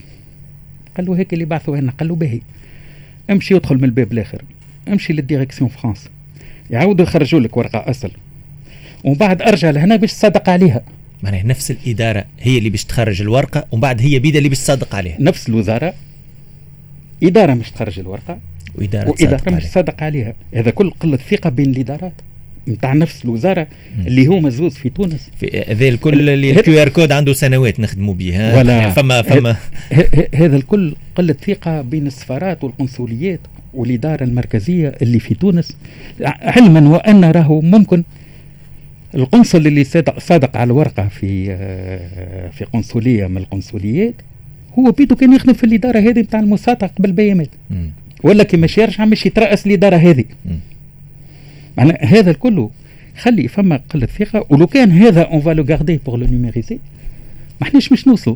قال 0.98 1.05
له 1.05 1.17
هيك 1.17 1.34
اللي 1.34 1.46
بعثوا 1.46 1.77
هنا 1.77 1.91
قال 1.91 2.08
له 2.10 2.15
باهي. 2.15 2.39
امشي 3.29 3.55
ادخل 3.55 3.75
من 3.75 3.84
الباب 3.84 4.12
الآخر. 4.12 4.41
امشي 4.88 5.13
لل 5.13 5.24
direction 5.24 5.70
France. 5.70 6.10
يعاودوا 6.70 7.05
يخرجوا 7.05 7.39
لك 7.39 7.58
ورقة 7.58 7.89
أصل. 7.89 8.12
ومن 9.03 9.15
بعد 9.15 9.41
أرجع 9.41 9.70
لهنا 9.70 9.96
باش 9.96 10.13
تصدق 10.13 10.50
عليها. 10.50 10.81
معناها 11.24 11.43
نفس 11.43 11.72
الإدارة 11.72 12.25
هي 12.39 12.58
اللي 12.58 12.70
باش 12.70 12.86
تخرج 12.86 13.22
الورقة 13.22 13.65
ومن 13.72 13.81
بعد 13.81 14.01
هي 14.01 14.20
بيدا 14.20 14.38
اللي 14.38 14.50
باش 14.50 14.60
تصدق 14.60 14.96
عليها. 14.96 15.17
نفس 15.20 15.50
الوزارة. 15.50 15.93
إدارة 17.24 17.53
مش 17.53 17.72
تخرج 17.72 18.00
الورقة 18.00 18.39
وإدارة 18.75 19.10
وإدارة 19.10 19.51
مش 19.51 19.63
تصدق 19.63 20.03
عليها. 20.03 20.34
هذا 20.53 20.72
كل 20.72 20.89
قلة 20.89 21.17
ثقة 21.17 21.50
بين 21.50 21.70
الإدارات. 21.70 22.13
نتاع 22.68 22.94
نفس 22.94 23.25
الوزارة 23.25 23.68
اللي 24.08 24.27
هو 24.27 24.39
مزوز 24.39 24.74
في 24.74 24.89
تونس. 24.89 25.30
في 25.39 25.63
هذا 25.68 25.88
الكل 25.88 26.30
اللي 26.30 26.51
ال 26.51 26.82
QR 26.82 26.89
code 26.89 27.12
عنده 27.12 27.34
سنوات 27.34 27.80
نخدموا 27.80 28.13
به 28.13 28.58
ولا 28.58 28.89
فما 28.89 29.22
فما 29.22 29.56
هذا 30.36 30.56
الكل 30.56 30.96
قلة 31.15 31.36
ثقة 31.48 31.82
بين 31.82 32.08
السفارات 32.08 32.63
والقنصليات 32.63 33.39
والإدارة 33.74 34.24
المركزية 34.24 34.96
اللي 35.01 35.20
في 35.20 35.36
تونس. 35.36 35.77
علما 36.22 36.89
وأن 36.89 37.25
راهو 37.25 37.62
ممكن 37.62 38.03
القنصل 39.15 39.68
اللي 39.68 39.84
صادق 40.18 40.58
على 40.58 40.74
ورقه 40.74 41.08
في 41.08 41.48
آه، 41.51 42.50
في 42.50 42.65
قنصلية 42.65 43.27
من 43.27 43.38
القنصليات 43.38 44.13
هو 44.80 44.91
بيدو 44.91 45.15
كان 45.15 45.34
يخدم 45.34 45.53
في 45.53 45.63
الإدارة 45.63 46.00
هذه 46.00 46.20
نتاع 46.20 46.39
المصادقه 46.39 46.88
قبل 46.88 47.12
بيامات 47.12 47.50
ولا 48.24 48.44
كي 48.44 48.58
مش 48.58 48.77
يرجع 48.77 49.06
مش 49.06 49.25
يترأس 49.25 49.65
الإدارة 49.68 49.96
هذه. 49.96 50.25
معناها 51.78 52.06
هذا 52.06 52.32
الكل 52.32 52.68
خلي 53.18 53.48
فما 53.48 53.82
قلة 53.90 54.06
ثقة 54.06 54.46
ولو 54.50 54.68
كان 54.68 54.92
هذا 54.92 55.22
on 55.22 55.41
va 55.41 55.52
le 55.52 55.63
garder 55.63 56.00
pour 56.06 56.18
le 56.18 56.27
numériser 56.27 56.80
ما 57.62 57.68
احناش 57.68 57.92
مش 57.92 58.08
نوصلوا. 58.08 58.36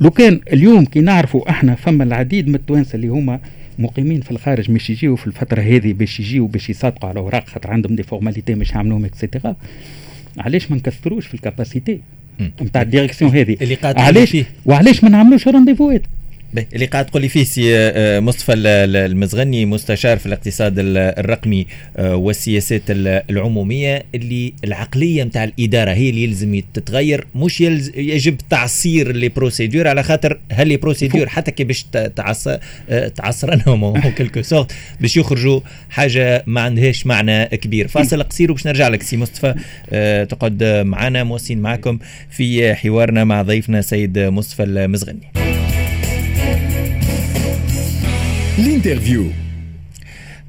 لو 0.00 0.10
كان 0.10 0.40
اليوم 0.52 0.84
كي 0.84 1.00
نعرفوا 1.00 1.50
إحنا 1.50 1.74
فما 1.74 2.04
العديد 2.04 2.48
من 2.48 2.54
التوانسة 2.54 2.96
اللي 2.96 3.08
هما 3.08 3.40
مقيمين 3.78 4.20
في 4.20 4.30
الخارج 4.30 4.70
مش 4.70 4.90
يجيو 4.90 5.16
في 5.16 5.26
الفترة 5.26 5.60
هذه 5.60 5.92
باش 5.92 6.20
يجيو 6.20 6.46
باش 6.46 6.70
يصادقوا 6.70 7.08
على 7.08 7.20
أوراق 7.20 7.48
خاطر 7.48 7.70
عندهم 7.70 7.96
des 7.96 8.02
formalités 8.02 8.54
مش 8.54 8.70
يعملوهم 8.70 9.04
et 9.04 9.17
cetera 9.17 9.56
علاش 10.38 10.70
ما 10.70 10.76
نكثروش 10.76 11.26
في 11.26 11.34
ال 11.34 11.41
capacité 11.41 12.00
نتاع 12.62 12.82
ال 12.82 12.87
direction 12.87 13.30
هذه؟ 13.30 13.56
اللي 13.62 13.76
علاش؟ 13.82 14.36
وعلاش 14.66 15.04
ما 15.04 15.10
نعملوش 15.10 15.48
رونديفوات 15.48 16.02
اللي 16.56 16.86
قاعد 16.86 17.06
تقول 17.06 17.22
لي 17.22 17.28
فيه 17.28 17.44
سي 17.44 17.76
آه، 17.76 18.20
مصطفى 18.20 18.52
المزغني 18.54 19.66
مستشار 19.66 20.18
في 20.18 20.26
الاقتصاد 20.26 20.74
الرقمي 20.78 21.66
آه، 21.96 22.16
والسياسات 22.16 22.82
العمومية 22.88 24.02
اللي 24.14 24.52
العقلية 24.64 25.24
نتاع 25.24 25.44
الإدارة 25.44 25.90
هي 25.90 26.10
اللي 26.10 26.22
يلزم 26.22 26.62
تتغير 26.74 27.26
مش 27.34 27.60
يجب 27.60 28.36
تعصير 28.50 29.12
les 29.12 29.28
procédures 29.28 29.88
على 29.88 30.02
خاطر 30.02 30.38
هال 30.52 30.68
les 30.68 30.76
procédures 30.76 31.28
حتى 31.28 31.50
كي 31.50 31.64
باش 31.64 31.86
آه، 31.94 33.08
تعصرنهم 33.08 34.10
quelque 34.18 34.42
sorte 34.42 34.72
باش 35.00 35.16
يخرجوا 35.16 35.60
حاجة 35.90 36.42
ما 36.46 36.60
عندهاش 36.60 37.06
معنى 37.06 37.46
كبير. 37.46 37.88
فاصل 37.88 38.22
قصير 38.22 38.50
وباش 38.50 38.66
نرجع 38.66 38.88
لك 38.88 39.02
سي 39.02 39.16
مصطفى. 39.16 39.54
تقعد 40.28 40.64
معنا 40.64 41.24
موصين 41.24 41.60
معكم 41.60 41.98
في 42.30 42.74
حوارنا 42.74 43.24
مع 43.24 43.42
ضيفنا 43.42 43.80
سيد 43.80 44.18
مصطفى 44.18 44.62
المزغني. 44.62 45.47
L'Interview. 48.58 49.47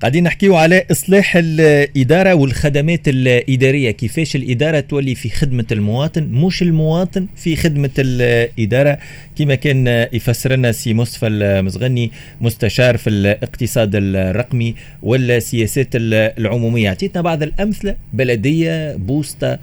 قاعدين 0.01 0.23
نحكيو 0.23 0.55
على 0.55 0.85
إصلاح 0.91 1.33
الإدارة 1.35 2.33
والخدمات 2.33 3.01
الإدارية. 3.07 3.91
كيفاش 3.91 4.35
الإدارة 4.35 4.79
تولي 4.79 5.15
في 5.15 5.29
خدمة 5.29 5.65
المواطن 5.71 6.23
مش 6.23 6.61
المواطن 6.61 7.27
في 7.35 7.55
خدمة 7.55 7.89
الإدارة. 7.99 8.99
كما 9.35 9.55
كان 9.55 10.07
يفسر 10.13 10.55
لنا 10.55 10.71
سي 10.71 10.93
مصطفى 10.93 11.27
المزغني 11.27 12.11
مستشار 12.41 12.97
في 12.97 13.09
الاقتصاد 13.09 13.91
الرقمي 13.95 14.75
والسياسات 15.03 15.87
العمومية. 15.93 16.89
عطيتنا 16.89 17.21
بعض 17.21 17.43
الأمثلة 17.43 17.95
بلدية 18.13 18.95
بوسطة 18.95 19.59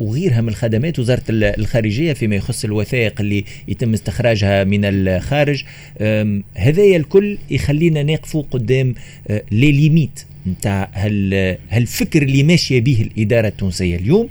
وغيرها 0.00 0.40
من 0.40 0.48
الخدمات 0.48 0.98
وزارة 0.98 1.22
الخارجية 1.30 2.12
فيما 2.12 2.36
يخص 2.36 2.64
الوثائق 2.64 3.20
اللي 3.20 3.44
يتم 3.68 3.92
استخراجها 3.92 4.64
من 4.64 4.80
الخارج. 4.84 5.64
هذايا 6.54 6.96
الكل 6.96 7.38
يخلينا 7.50 8.02
نقفوا 8.02 8.42
قدام 8.50 8.94
آه، 9.28 9.42
les 9.70 9.88
limites 9.88 10.24
نتاع 10.46 10.90
هالفكر 11.70 12.22
اللي 12.22 12.42
ماشية 12.42 12.80
به 12.80 13.06
الإدارة 13.10 13.48
التونسية 13.48 13.96
اليوم. 13.96 14.28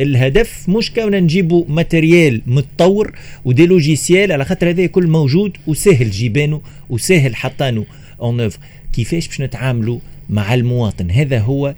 الهدف 0.00 0.68
مش 0.68 0.92
كون 0.92 1.14
نجيبوا 1.14 1.64
matériel 1.68 2.42
متطور 2.46 3.12
و 3.44 3.50
des 3.50 3.66
logiciels 3.66 4.32
على 4.32 4.44
خاطر 4.44 4.70
هذا 4.70 4.86
كل 4.86 5.06
موجود 5.06 5.56
وسهل 5.66 6.10
جيبانه 6.10 6.60
وسهل 6.90 7.36
حطانه 7.36 7.84
اون 8.20 8.50
كيفاش 8.92 9.28
باش 9.28 9.40
نتعاملوا 9.40 9.98
مع 10.30 10.54
المواطن؟ 10.54 11.10
هذا 11.10 11.38
هو 11.38 11.74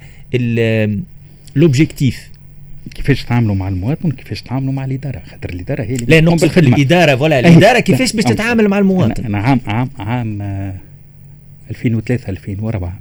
l'objectif 1.57 2.31
كيفاش 2.95 3.25
تعاملوا 3.25 3.55
مع 3.55 3.69
المواطن؟ 3.69 4.11
كيفاش 4.11 4.43
تعاملوا 4.43 4.73
مع 4.73 4.85
الإدارة؟ 4.85 5.23
خاطر 5.31 5.51
الإدارة 5.51 5.83
هي 5.83 5.95
اللي 5.95 6.07
لا 6.09 6.21
نقصد 6.21 6.59
الإدارة 6.59 7.17
voilà 7.17 7.39
الإدارة 7.39 7.81
كيفاش 7.81 8.13
باش 8.13 8.25
تتعامل 8.25 8.69
مع 8.69 8.79
المواطن؟ 8.79 9.25
أنا 9.25 9.39
عام 9.39 9.61
عام 9.67 9.91
عام 9.99 10.43
2003 11.71 12.29
2004 12.29 12.99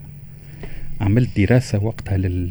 عملت 1.02 1.40
دراسة 1.40 1.84
وقتها 1.84 2.18
لل 2.18 2.50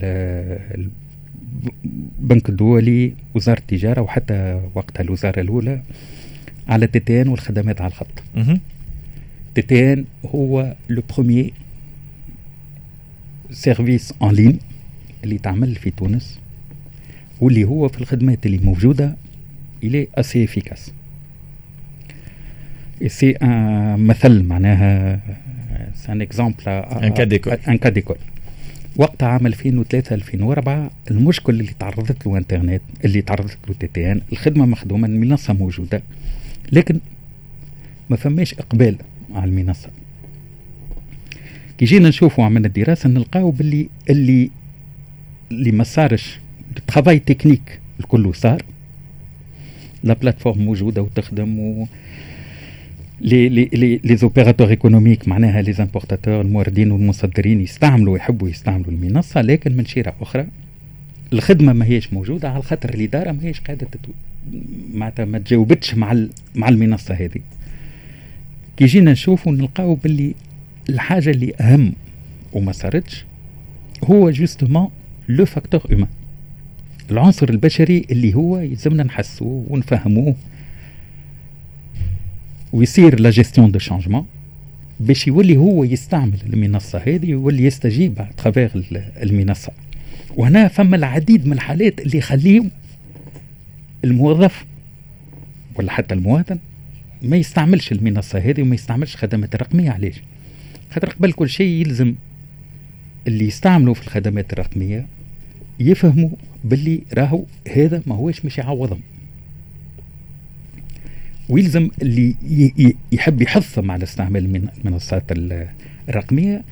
البنك 2.20 2.48
الدولي 2.48 3.14
وزارة 3.34 3.58
التجارة 3.58 4.00
وحتى 4.00 4.60
وقتها 4.74 5.02
الوزارة 5.02 5.40
الأولى 5.40 5.80
على 6.68 6.86
TTN 6.86 7.28
والخدمات 7.28 7.80
على 7.80 7.90
الخط. 7.90 8.22
TTN 9.54 10.04
هو 10.34 10.76
le 10.88 11.02
premier 11.16 11.52
service 13.50 14.14
en 14.22 14.34
ligne 14.34 14.58
اللي 15.24 15.38
تعمل 15.38 15.74
في 15.74 15.90
تونس 15.90 16.40
واللي 17.40 17.64
هو 17.64 17.88
في 17.88 18.00
الخدمات 18.00 18.46
اللي 18.46 18.58
موجودة 18.58 19.16
elle 19.84 20.08
est 20.14 20.44
assez 20.44 20.63
efficace 20.63 20.92
c'est 23.06 23.30
un 23.30 24.06
مثل 24.06 24.42
معناها 24.42 25.20
un 26.08 26.20
exemple 26.20 26.68
un 26.68 27.08
cas 27.08 27.24
d'école 27.24 27.52
un 27.52 27.78
cas 27.78 27.88
d'école 27.88 28.16
وقت 28.96 29.22
عام 29.22 29.46
2003 29.46 30.14
2004 30.14 30.90
المشكل 31.10 31.60
اللي 31.60 31.72
تعرضت 31.78 32.26
له 32.26 32.38
إنترنت 32.38 32.82
اللي 33.04 33.22
تعرضت 33.22 33.58
له 33.68 33.74
TTN 33.80 34.20
الخدمة 34.32 34.66
مخدومة 34.66 35.08
المنصة 35.08 35.54
موجودة 35.54 36.02
لكن 36.72 37.00
ما 38.10 38.16
فماش 38.16 38.54
إقبال 38.54 38.96
على 39.34 39.50
المنصة. 39.50 39.88
كي 41.78 41.84
جينا 41.84 42.08
نشوفوا 42.08 42.44
عملنا 42.44 42.66
الدراسة 42.66 43.08
نلقاو 43.08 43.50
باللي 43.50 43.88
اللي 44.10 44.50
اللي 45.50 45.72
ما 45.72 45.84
صارش. 45.84 46.38
ال 46.76 46.82
travail 46.82 47.18
technique 47.18 47.80
الكل 48.00 48.34
صار. 48.34 48.62
la 50.04 50.14
plateforme 50.14 50.58
موجودة 50.58 51.02
وتخدم 51.02 51.58
و 51.58 51.86
les 53.20 53.48
les 53.48 54.00
les 54.04 54.16
opérateurs 54.16 54.68
économiques 54.68 55.28
معناها 55.28 55.62
les 55.62 55.72
importateurs 55.72 56.40
الموردين 56.40 56.90
والمصدرين 56.90 57.60
يستعملوا 57.60 58.16
يحبوا 58.16 58.48
يستعملوا 58.48 58.90
المنصة 58.90 59.40
لكن 59.40 59.76
من 59.76 59.84
شيرة 59.84 60.14
أخرى 60.20 60.46
الخدمة 61.32 61.72
ما 61.72 61.84
هيش 61.84 62.12
موجودة 62.12 62.50
على 62.50 62.62
خاطر 62.62 62.94
الإدارة 62.94 63.32
ما 63.32 63.38
هيش 63.42 63.60
قاعدة 63.60 63.86
تتو... 63.86 64.12
معناتها 64.94 65.24
ما 65.24 65.38
تجاوبتش 65.38 65.94
مع 65.94 66.26
مع 66.54 66.68
المنصة 66.68 67.14
هذه. 67.14 67.40
كي 68.76 68.86
جينا 68.86 69.12
نشوفوا 69.12 69.52
نلقاو 69.52 69.94
باللي 69.94 70.34
الحاجة 70.88 71.30
اللي 71.30 71.52
أهم 71.60 71.92
وما 72.52 72.72
صارتش 72.72 73.24
هو 74.04 74.30
justement 74.30 74.88
le 75.28 75.44
facteur 75.44 75.80
humain 75.90 76.08
العنصر 77.10 77.48
البشري 77.48 78.06
اللي 78.10 78.34
هو 78.34 78.58
يلزمنا 78.58 79.02
نحسوه 79.02 79.64
ونفهموه. 79.68 80.34
ويصير 82.72 83.20
la 83.20 83.30
gestion 83.30 83.70
du 83.70 83.78
changement 83.78 84.26
باش 85.00 85.26
يولي 85.26 85.56
هو 85.56 85.84
يستعمل 85.84 86.38
المنصة 86.46 86.98
هذه 86.98 87.26
يولي 87.26 87.64
يستجيب 87.64 88.26
à 88.36 88.42
travers 88.42 88.82
المنصة. 89.22 89.72
وهنا 90.36 90.68
فما 90.68 90.96
العديد 90.96 91.46
من 91.46 91.52
الحالات 91.52 92.00
اللي 92.00 92.18
يخليهم 92.18 92.70
الموظف 94.04 94.64
ولا 95.76 95.92
حتى 95.92 96.14
المواطن 96.14 96.58
ما 97.22 97.36
يستعملش 97.36 97.92
المنصة 97.92 98.38
هذه 98.38 98.62
وما 98.62 98.74
يستعملش 98.74 99.16
خدمات 99.16 99.54
الرقميه 99.54 99.90
علاش؟ 99.90 100.22
خاطر 100.90 101.08
قبل 101.08 101.32
كل 101.32 101.48
شيء 101.48 101.86
يلزم 101.86 102.14
اللي 103.26 103.46
يستعملوا 103.46 103.94
في 103.94 104.02
الخدمات 104.02 104.52
الرقمية 104.52 105.06
يفهموا 105.80 106.30
باللي 106.64 107.02
راهو 107.14 107.44
هذا 107.76 108.02
ما 108.06 108.14
هوش 108.14 108.44
مش 108.44 108.58
يعوضهم. 108.58 109.00
ويلزم 111.48 111.90
اللي 112.02 112.34
يحب 113.12 113.42
يحثهم 113.42 113.90
على 113.90 114.04
استعمال 114.04 114.70
المنصات 114.84 115.24
الرقمية 116.08 116.62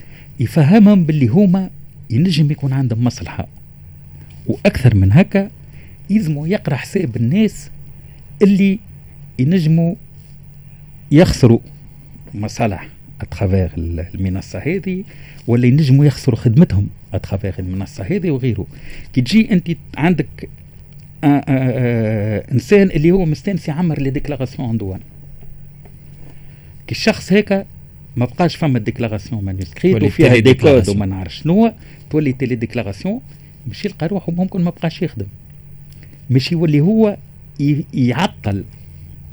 يفهمهم 0.41 1.05
باللي 1.05 1.27
هما 1.27 1.71
ينجم 2.11 2.51
يكون 2.51 2.73
عندهم 2.73 3.05
مصلحة. 3.05 3.49
وأكثر 4.47 4.95
من 4.95 5.13
هكا 5.13 5.51
يلزموا 6.11 6.47
يقرأ 6.47 6.77
حساب 6.77 7.17
الناس 7.17 7.71
اللي 8.43 8.79
ينجموا 9.39 9.95
يخسروا 11.11 11.59
مصالح 12.35 12.89
à 13.21 13.27
travers 13.27 13.69
المنصة 14.15 14.59
هذه 14.59 15.05
ولا 15.47 15.67
ينجموا 15.67 16.05
يخسروا 16.05 16.39
خدمتهم 16.39 16.89
à 17.15 17.20
travers 17.20 17.55
المنصة 17.59 18.05
هذه 18.05 18.31
وغيره. 18.31 18.67
كي 19.13 19.21
تجي 19.21 19.53
أنت 19.53 19.71
عندك 19.97 20.49
إنسان 21.25 22.91
اللي 22.91 23.11
هو 23.11 23.25
مستانس 23.25 23.69
يعمر 23.69 24.01
les 24.01 24.11
déclarations 24.11 24.77
douane. 24.77 25.01
كي 26.87 26.93
الشخص 26.93 27.33
هيك 27.33 27.53
ما 28.17 28.27
بقاش 28.27 28.57
فما 28.57 28.79
déclaration 28.79 29.57
manuscrite 29.57 30.03
وفيها 30.03 30.37
des 30.37 30.55
codes 30.55 30.89
وما 30.89 31.07
نعرف 31.07 31.35
شنو 31.35 31.73
تولي 32.11 32.33
télédéclaration 32.33 33.21
مش 33.69 33.85
يلقى 33.85 34.07
روحه 34.07 34.33
ممكن 34.33 34.63
ما 34.65 34.71
بقاش 34.71 35.03
يخدم. 35.03 35.27
مش 36.31 36.53
يولي 36.53 36.81
هو 36.81 37.17
يعطل. 37.95 38.65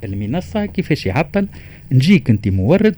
المنصة 0.03 0.65
كيفاش 0.65 1.05
يعطل؟ 1.05 1.47
نجيك 1.91 2.29
أنت 2.29 2.47
مورد 2.47 2.95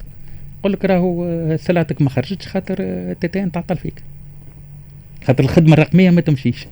يقول 0.60 0.74
لك 0.74 0.86
راهو 0.86 1.58
سلعتك 1.58 2.02
ما 2.02 2.10
خرجتش 2.10 2.48
خاطر 2.48 3.14
TTN 3.14 3.52
تعطل 3.52 3.78
فيك. 3.78 4.04
خاطر 5.24 5.44
الخدمة 5.44 5.74
الرقمية 5.74 6.10
ما 6.10 6.22
تمشيش. 6.22 6.68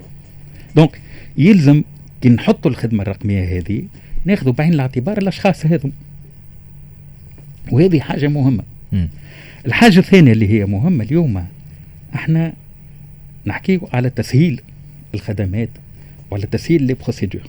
donc 0.75 0.99
يلزم 1.37 1.83
كي 2.23 2.29
نحطوا 2.29 2.71
الخدمة 2.71 3.01
الرقمية 3.01 3.57
هذه 3.57 3.83
ناخذوا 4.25 4.53
بعين 4.53 4.73
الاعتبار 4.73 5.17
الأشخاص 5.17 5.65
هذو. 5.65 5.91
وهذه 7.71 7.99
حاجة 7.99 8.27
مهمة. 8.27 8.63
م. 8.91 9.07
الحاجة 9.65 9.99
الثانية 9.99 10.31
اللي 10.31 10.49
هي 10.49 10.65
مهمة 10.65 11.03
اليوم 11.03 11.45
إحنا 12.15 12.53
نحكي 13.45 13.79
على 13.93 14.09
تسهيل 14.09 14.61
الخدمات 15.13 15.69
وعلى 16.31 16.45
تسهيل 16.45 16.83
les 16.83 16.93
procédures 16.93 17.41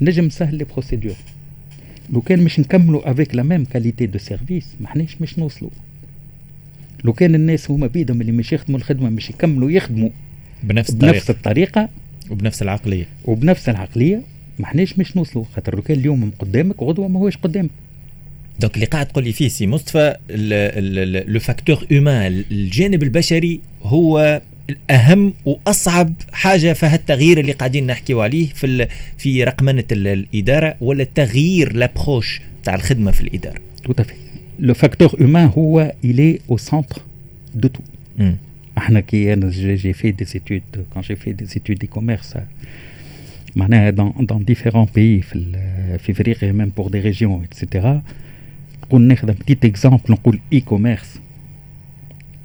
نجم 0.00 0.24
نسهل 0.24 0.54
les 0.54 0.64
procédures 0.64 1.16
لو 2.12 2.20
كان 2.20 2.44
مش 2.44 2.60
نكملوا 2.60 3.10
avec 3.10 3.34
la 3.34 3.42
même 3.42 3.64
qualité 3.64 4.06
de 4.06 4.18
service 4.18 4.66
ما 4.80 4.86
احناش 4.86 5.20
مش 5.20 5.38
نوصلوا. 5.38 5.70
لو 7.04 7.12
كان 7.12 7.34
الناس 7.34 7.70
هما 7.70 7.86
بيدهم 7.86 8.20
اللي 8.20 8.32
مش 8.32 8.52
يخدموا 8.52 8.78
الخدمة 8.78 9.10
مش 9.10 9.30
يكملوا 9.30 9.70
يخدموا 9.70 10.10
بنفس 10.62 10.90
الطريقة. 10.90 11.12
بنفس 11.12 11.30
الطريقة 11.30 11.88
وبنفس 12.30 12.62
العقلية. 12.62 13.06
وبنفس 13.24 13.68
العقلية 13.68 14.22
ما 14.58 14.64
احناش 14.64 14.98
مش 14.98 15.16
نوصلوا 15.16 15.44
خاطر 15.54 15.74
لو 15.76 15.82
كان 15.82 15.98
اليوم 15.98 16.32
قدامك 16.38 16.82
غدوة 16.82 17.08
ما 17.08 17.20
هوش 17.20 17.36
قدامك. 17.36 17.70
donc 18.60 18.74
اللي 18.74 18.86
قاعد 18.86 19.06
تقول 19.06 19.24
لي 19.24 19.32
فيه 19.32 19.48
سي 19.48 19.66
مصطفى 19.66 20.16
le 21.28 21.40
facteur 21.40 21.86
humain 21.90 22.44
الجانب 22.50 23.02
البشري 23.02 23.60
هو 23.82 24.42
الأهم 24.70 25.34
وأصعب 25.44 26.12
حاجة 26.32 26.72
في 26.72 26.94
التغيير 26.94 27.40
اللي 27.40 27.52
قاعدين 27.52 27.86
نحكيو 27.86 28.20
عليه 28.20 28.46
في 28.46 28.88
في 29.18 29.44
رقمنة 29.44 29.84
الإدارة 29.92 30.76
ولا 30.80 31.04
تغيير 31.04 31.72
l'approche 31.72 32.40
تاع 32.64 32.74
الخدمة 32.74 33.10
في 33.10 33.20
الإدارة. 33.20 33.60
في 33.86 34.04
le 34.58 34.74
facteur 34.74 35.14
humain 35.20 35.50
هو 35.58 35.92
il 36.04 36.38
est 36.50 36.56
au 36.56 36.67
centre 36.67 37.02
de 37.54 37.68
tout 37.68 37.80
أنا 38.78 39.02
j'ai 39.10 39.92
fait 39.92 40.24
des 40.24 40.37
études 40.37 40.62
quand 40.92 41.02
j'ai 41.02 41.16
fait 41.16 41.44
des 41.44 41.55
études 41.55 41.78
d'e-commerce 41.78 42.34
معناها 43.56 43.90
dans 43.90 44.12
dans 44.20 44.44
différents 44.44 44.86
pays 44.94 45.22
في 45.22 45.52
في 45.98 46.12
افريقيا 46.12 46.52
même 46.52 46.72
pour 46.76 46.88
des 46.88 47.00
régions 47.00 47.44
et 47.44 47.58
cetera 47.58 48.02
نقول 48.82 49.02
ناخذ 49.02 49.32
petit 49.32 49.64
exemple 49.64 50.00
نقول 50.08 50.40
e-commerce 50.52 51.20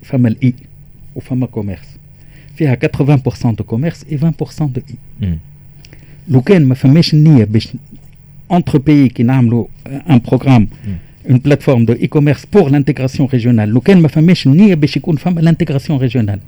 فما 0.03 0.27
ال 0.27 0.40
e 0.40 0.53
وفما 1.15 1.45
commerce 1.45 1.98
فيها 2.55 2.77
80% 2.97 3.45
de 3.48 3.63
commerce 3.63 4.05
et 4.12 4.17
20% 4.17 4.63
de 4.63 4.81
e 5.24 5.38
لو 6.27 6.41
كان 6.41 6.65
ما 6.65 6.75
فماش 6.75 7.13
النيه 7.13 7.43
باش 7.43 7.67
entre 8.51 8.77
pays 8.77 9.10
كي 9.09 9.23
نعملوا 9.23 9.65
une 9.88 10.21
plateforme 11.29 11.86
de 11.86 11.93
e-commerce 11.93 12.45
pour 12.53 12.69
l'intégration 12.69 13.29
régionale 13.33 13.69
لو 13.69 13.81
كان 13.81 14.01
ما 14.01 14.07
فماش 14.07 14.47
النية 14.47 14.75
باش 14.75 14.97
يكون 14.97 15.15
فما 15.15 15.39
l'intégration 15.39 15.99
régionale 15.99 16.39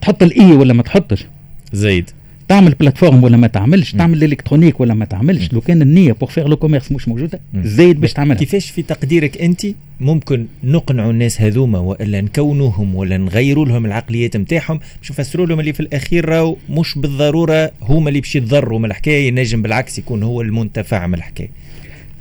تحط 0.00 0.22
ال 0.22 0.37
e 0.37 0.52
ولا 0.52 0.74
ما 0.74 0.82
تحطش؟ 0.82 1.26
زايد. 1.72 2.10
تعمل 2.48 2.74
plateforme 2.74 3.24
ولا 3.24 3.36
ما 3.36 3.46
تعملش. 3.46 3.92
تعمل 3.92 4.24
l'électronique 4.24 4.80
ولا 4.80 4.94
ما 4.94 5.04
تعملش. 5.04 5.52
لو 5.52 5.60
كان 5.60 5.82
النية 5.82 6.12
pour 6.12 6.28
faire 6.28 6.48
le 6.48 6.56
commerce 6.56 6.92
مش 6.92 7.08
موجودة 7.08 7.40
زايد 7.54 8.00
باش 8.00 8.12
تعملها. 8.12 8.38
كيفاش 8.38 8.70
في 8.70 8.82
تقديرك 8.82 9.42
أنت؟ 9.42 9.66
ممكن 10.00 10.46
نقنعوا 10.64 11.10
الناس 11.10 11.40
هذوما 11.40 11.78
وإلا 11.78 12.20
نكونوهم 12.20 12.94
ولا 12.94 13.16
نغيروا 13.16 13.66
لهم 13.66 13.86
العقليات 13.86 14.36
نتاعهم 14.36 14.80
باش 15.00 15.10
نفسروا 15.10 15.46
لهم 15.46 15.60
اللي 15.60 15.72
في 15.72 15.80
الأخير 15.80 16.24
راهو 16.24 16.56
مش 16.70 16.98
بالضرورة 16.98 17.70
هما 17.82 18.08
اللي 18.08 18.20
باش 18.20 18.36
يتضروا 18.36 18.78
من 18.78 18.84
الحكاية 18.84 19.28
ينجم 19.28 19.62
بالعكس 19.62 19.98
يكون 19.98 20.22
هو 20.22 20.40
المنتفع 20.40 21.06
من 21.06 21.14
الحكاية. 21.14 21.50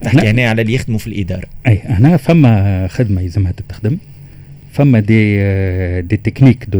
نحكي 0.05 0.29
هنا 0.29 0.49
على 0.49 0.61
اللي 0.61 0.73
يخدموا 0.73 0.99
في 0.99 1.07
الإدارة. 1.07 1.47
أي 1.67 1.81
هنا 1.85 2.17
فما 2.17 2.87
خدمة 2.87 3.21
يلزمها 3.21 3.51
تتخدم 3.51 3.97
فما 4.71 4.99
des 4.99 5.41
des 6.01 6.17
techniques 6.17 6.65
de 6.65 6.79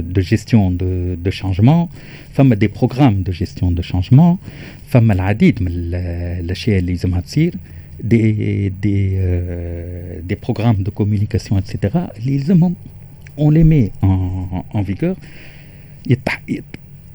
de 0.00 0.20
gestion 0.20 0.76
du 0.76 1.14
du 1.14 1.30
changement 1.30 1.88
فما 2.32 2.54
des 2.54 2.66
programmes 2.66 3.22
de 3.22 3.32
gestion 3.32 3.74
du 3.74 3.82
changement 3.82 4.38
فما 4.88 5.12
العديد 5.12 5.62
من 5.62 5.68
الأشياء 5.70 6.78
اللي 6.78 6.92
لازمها 6.92 7.20
تصير 7.20 7.54
des 8.00 8.32
des 8.68 9.08
des 10.20 10.36
programmes 10.42 10.74
de 10.74 10.90
communication 10.90 11.60
et 11.60 11.72
cetera 11.72 12.08
اللي 12.18 12.34
يلزمهم 12.34 12.74
on 13.38 13.54
les 13.54 13.64
met 13.64 13.90
en 14.74 14.84
vigueur 14.84 15.16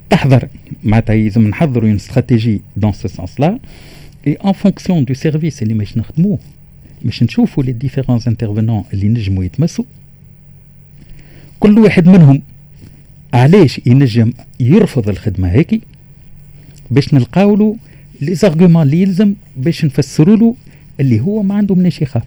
تحضر 0.10 0.48
معناتها 0.84 1.14
يلزم 1.14 1.48
نحضروا 1.48 1.90
une 1.90 1.96
stratégie 1.96 2.62
dans 2.78 2.92
ce 2.92 3.08
sens-là 3.08 3.60
et 4.28 4.34
en 4.34 4.52
fonction 4.52 5.06
du 5.06 5.14
service 5.14 5.64
اللي 5.64 5.74
باش 5.74 5.98
نخدموه 5.98 6.40
باش 7.02 7.24
نشوفوا 7.24 7.64
les 7.64 7.72
différents 7.72 8.28
intervenants 8.28 8.84
اللي 8.94 9.08
نجموا 9.08 9.44
يتمسوا. 9.44 9.86
كل 11.60 11.80
واحد 11.80 12.08
منهم 12.08 12.42
علاش 13.34 13.82
ينجم 13.86 14.34
يرفض 14.60 15.10
الخدمة 15.10 15.52
هيك 15.52 15.82
باش 16.92 17.14
نلقاو 17.14 17.56
له 17.56 17.76
les 18.22 18.36
arguments 18.36 18.84
اللي 18.84 19.02
يلزم 19.02 19.34
باش 19.58 19.86
نفسروا 19.86 20.38
له 20.38 20.56
اللي 21.00 21.20
هو 21.20 21.44
ما 21.44 21.56
عنده 21.56 21.76
مناش 21.76 22.02
يخاف. 22.02 22.24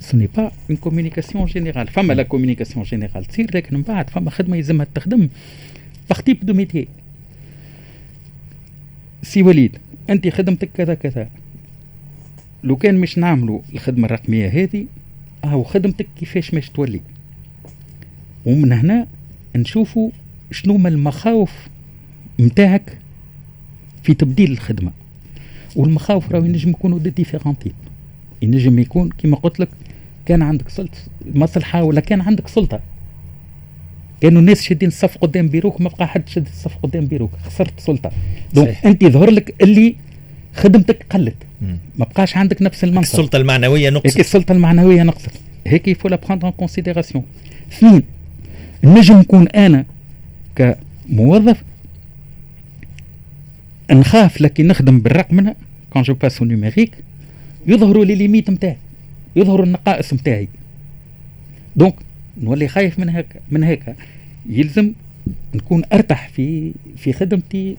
c'est 0.00 0.18
pas 0.36 0.52
une 0.70 0.76
communication 0.76 1.44
générale 1.44 1.86
فما 1.86 2.12
la 2.12 2.22
communication 2.22 2.84
générale 2.84 3.24
تصير 3.24 3.50
لكن 3.54 3.76
من 3.76 3.82
بعد 3.82 4.10
فما 4.10 4.30
خدمة 4.30 4.56
يلزمها 4.56 4.86
تخدم 4.94 5.28
باغ 6.10 6.20
تيب 6.20 6.46
دو 6.46 6.54
ميتي 6.54 6.88
سي 9.22 9.42
وليد 9.42 9.78
أنت 10.10 10.28
خدمتك 10.28 10.70
كذا 10.74 10.94
كذا. 10.94 11.28
لو 12.64 12.76
كان 12.76 13.00
مش 13.00 13.18
نعملوا 13.18 13.60
الخدمة 13.72 14.06
الرقمية 14.06 14.48
هذه 14.48 14.86
أهو 15.44 15.62
خدمتك 15.62 16.06
كيفاش 16.16 16.54
مش 16.54 16.70
تولي. 16.70 17.00
ومن 18.46 18.72
هنا 18.72 19.06
نشوفوا 19.56 20.10
شنو 20.50 20.76
ما 20.76 20.88
المخاوف 20.88 21.68
نتاعك 22.40 22.98
في 24.02 24.14
تبديل 24.14 24.52
الخدمة. 24.52 24.90
والمخاوف 25.76 26.32
راهو 26.32 26.44
ينجم 26.44 26.70
يكونوا 26.70 26.98
دي 26.98 27.10
ديفيرون 27.10 27.58
تيب 27.58 27.74
ينجم 28.42 28.78
يكون 28.78 29.10
كما 29.18 29.36
قلت 29.36 29.60
لك 29.60 29.68
كان 30.26 30.42
عندك 30.42 30.68
سلطة 30.68 30.98
مصلحة 31.34 31.82
ولا 31.82 32.00
كان 32.00 32.20
عندك 32.20 32.48
سلطة. 32.48 32.80
كانوا 34.20 34.40
الناس 34.40 34.62
شادين 34.62 34.88
الصف 34.88 35.18
قدام 35.18 35.48
بيروك 35.48 35.80
ما 35.80 35.88
بقى 35.88 36.08
حد 36.08 36.28
شد 36.28 36.46
الصف 36.46 36.76
قدام 36.82 37.06
بيروك. 37.06 37.30
خسرت 37.44 37.80
سلطه 37.80 38.10
donc 38.54 38.86
أنت 38.86 39.04
ظهر 39.04 39.30
لك 39.30 39.54
اللي 39.62 39.96
خدمتك 40.54 41.06
قلت. 41.10 41.36
ما 41.98 42.04
بقاش 42.04 42.36
عندك 42.36 42.62
نفس 42.62 42.84
المنصب 42.84 43.12
السلطة 43.12 43.36
المعنوية 43.36 43.90
نقصت. 43.90 44.20
السلطة 44.20 44.52
المعنوية 44.52 45.02
نقصت. 45.02 45.30
هيك 45.66 45.88
il 45.88 45.95
faut 45.95 46.08
la 46.08 46.16
prendre 46.16 46.48
en 46.48 46.52
considération 46.52 47.24
اثنين 47.72 48.02
نجم 48.84 49.18
نكون 49.18 49.48
أنا 49.48 49.84
كموظف 50.56 51.62
نخاف 53.90 54.40
لكن 54.40 54.66
نخدم 54.66 55.00
بالرقمنه 55.00 55.54
quand 55.90 56.02
je 56.02 56.14
passe 56.14 56.42
numérique 56.42 56.92
يظهروا 57.66 58.04
les 58.04 58.14
limites 58.14 58.50
نتاعي 58.50 58.76
يظهروا 59.36 59.66
النقائص 59.66 60.14
نتاعي 60.14 60.48
donc 61.76 61.94
نولي 62.40 62.68
خايف 62.68 62.98
من 62.98 63.08
هيك 63.08 63.26
من 63.50 63.62
هيك 63.62 63.82
يلزم 64.50 64.92
نكون 65.54 65.82
أرتاح 65.92 66.28
في 66.28 66.72
في 66.96 67.12
خدمتي 67.12 67.76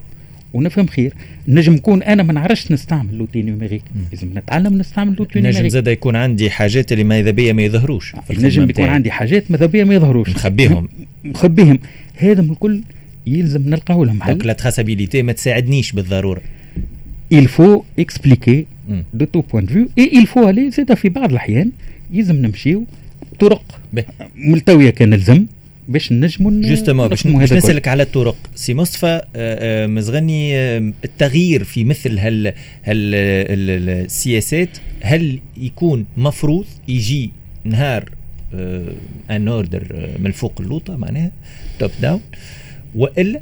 ونفهم 0.54 0.88
خير. 0.88 1.13
نجم 1.47 1.74
نكون 1.74 2.04
أنا 2.04 2.24
ما 2.24 2.34
نعرفش 2.34 2.71
نستعمل 2.71 3.17
l'outil 3.18 3.42
numérique. 3.42 3.82
لازم 4.12 4.30
نتعلم 4.38 4.78
نستعمل 4.78 5.15
l'outil 5.16 5.40
numérique. 5.40 5.60
نجم 5.60 5.69
زاد 5.69 5.88
يكون 5.88 6.15
عندي 6.15 6.50
حاجات 6.50 6.91
اللي 6.91 7.04
ماذا 7.04 7.32
بيا 7.32 7.54
ما 7.54 7.62
يظهروش 7.62 8.15
نجم 8.32 8.69
يكون 8.69 8.86
عندي 8.86 9.12
حاجات 9.12 9.52
ماذا 9.52 9.65
بيا 9.65 9.84
ما 9.84 9.95
يظهروش. 9.95 10.30
مخبيهم 10.30 10.89
مخبيهم 11.24 11.80
هذا 12.15 12.41
الكل 12.41 12.82
يلزم 13.28 13.69
نلقاو 13.69 14.04
لهم. 14.04 14.21
حل 14.21 14.32
donc 14.32 14.46
la 14.46 14.54
traçabilité 14.54 15.22
ما 15.21 15.32
تساعدنيش 15.32 15.91
بالضرورة. 15.91 16.41
Il 17.34 17.47
faut 17.47 17.86
expliquer 18.04 18.60
de 19.19 19.26
tout 19.34 19.43
point 19.52 19.63
de 19.67 19.71
vue. 19.76 19.88
Et 19.97 20.08
il 20.19 20.26
faut 20.28 20.45
aller 20.45 20.69
زاد 20.69 20.93
في 20.93 21.10
بعض 21.10 21.30
الأحيان 21.30 21.71
يلزم 22.13 22.36
نمشيو 22.36 22.86
طرق 23.42 23.80
ملتوية 24.36 24.90
كان 24.90 25.14
لزم 25.14 25.46
باش 25.88 26.12
نجموا 26.12 26.52
justement 26.52 27.08
باش 27.08 27.28
نسألك 27.54 27.88
على 27.88 28.04
الطرق. 28.04 28.38
سي 28.56 28.74
مصطفى 28.74 29.08
آه، 29.08 29.24
آه، 29.36 29.88
مزغني 29.88 30.58
التغيير 30.78 31.64
في 31.64 31.84
مثل 31.84 32.20
هال 32.20 32.48
هال 32.84 33.16
السياسات 33.90 34.78
هل 35.02 35.40
يكون 35.58 36.06
مفروض 36.18 36.66
يجي 36.88 37.32
نهار 37.64 38.10
un 39.32 39.48
ordre 39.48 40.10
من 40.20 40.28
الفوق 40.28 40.62
اللوطة 40.62 40.96
معناها 40.96 41.32
top 41.80 41.92
down 42.02 42.22
وإلا 42.96 43.42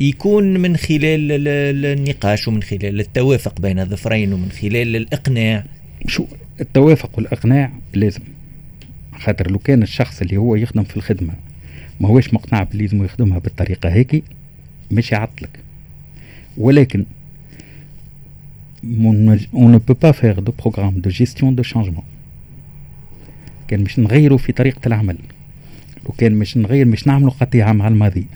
يكون 0.00 0.44
من 0.58 0.76
خلال 0.76 1.48
النقاش 1.86 2.48
ومن 2.48 2.62
خلال 2.62 3.00
التوافق 3.00 3.60
بين 3.60 3.78
الظفرين 3.80 4.32
ومن 4.32 4.50
خلال 4.50 4.96
الإقناع؟ 4.96 5.64
شو؟ 6.06 6.24
التوافق 6.60 7.10
والإقناع 7.16 7.72
لازم. 7.94 8.22
خاطر 9.18 9.50
لو 9.50 9.58
كان 9.58 9.82
الشخص 9.82 10.20
اللي 10.20 10.36
هو 10.36 10.56
يخدم 10.56 10.84
في 10.84 10.96
الخدمة 10.96 11.34
ما 12.00 12.08
هوش 12.08 12.34
مقتنع 12.34 12.62
باللي 12.62 12.84
لازم 12.84 13.04
يخدمها 13.04 13.38
بالطريقة 13.38 13.88
هيك 13.88 14.24
مش 14.90 15.12
يعطلك. 15.12 15.58
ولكن 16.56 17.04
on 19.54 19.68
ne 19.74 19.78
peut 19.78 19.98
pas 20.04 20.12
faire 20.12 20.42
de 20.42 20.52
programme 20.62 21.00
de 21.00 21.10
gestion 21.10 21.52
de 21.52 21.62
changement. 21.62 22.04
كان 23.68 23.80
مش 23.80 23.98
نغيروا 23.98 24.38
في 24.38 24.52
طريقة 24.52 24.80
العمل. 24.86 25.18
لو 26.04 26.12
كان 26.18 26.32
مش 26.32 26.56
نغير 26.56 26.86
مش 26.86 27.06
نعملوا 27.06 27.30
قطيعة 27.30 27.72
مع 27.72 27.88
الماضي. 27.88 28.26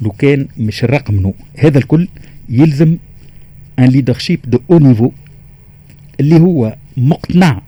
لو 0.00 0.10
كان 0.10 0.48
مش 0.58 0.84
نرقمنوا 0.84 1.32
هذا 1.58 1.78
الكل 1.78 2.08
يلزم 2.48 2.96
un 3.78 3.84
leadership 3.84 4.40
de 4.46 4.60
haut 4.70 4.78
niveau 4.78 5.12
اللي 6.20 6.40
هو 6.40 6.76
مقتنع 6.96 7.62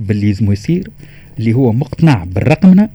باللي 0.00 0.26
لازم 0.26 0.52
يصير. 0.52 0.90
اللي 1.38 1.52
هو 1.52 1.72
مقتنع 1.72 2.24
بالرقمنه 2.24 2.88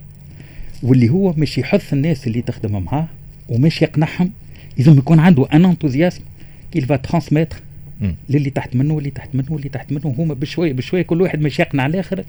واللي 0.83 1.09
هو 1.09 1.33
مش 1.33 1.57
يحث 1.57 1.93
الناس 1.93 2.27
اللي 2.27 2.41
تخدم 2.41 2.83
معاه 2.83 3.07
ومش 3.49 3.81
يقنعهم. 3.81 4.31
لازم 4.77 4.97
يكون 4.97 5.19
عنده 5.19 5.47
un 5.53 5.65
enthousiasme 5.65 6.21
qu'il 6.71 6.85
va 6.85 6.95
transmettre 6.95 7.61
للي 8.29 8.49
تحت 8.49 8.75
منه 8.75 8.93
واللي 8.93 9.09
تحت 9.09 9.29
منه 9.33 9.45
واللي 9.49 9.69
تحت 9.69 9.91
منه. 9.91 10.15
هما 10.17 10.33
بشوية 10.33 10.73
بشوية 10.73 11.01
كل 11.01 11.21
واحد 11.21 11.41
مش 11.41 11.59
يقنع 11.59 11.85
الآخر. 11.85 12.23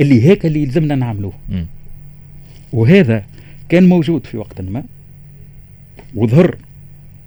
اللي 0.00 0.22
هيك 0.24 0.46
اللي 0.46 0.62
يلزمنا 0.62 0.94
نعملوه 0.94 1.32
وهذا 2.72 3.24
كان 3.68 3.88
موجود 3.88 4.26
في 4.26 4.36
وقت 4.36 4.60
ما. 4.60 4.84
وظهر 6.14 6.56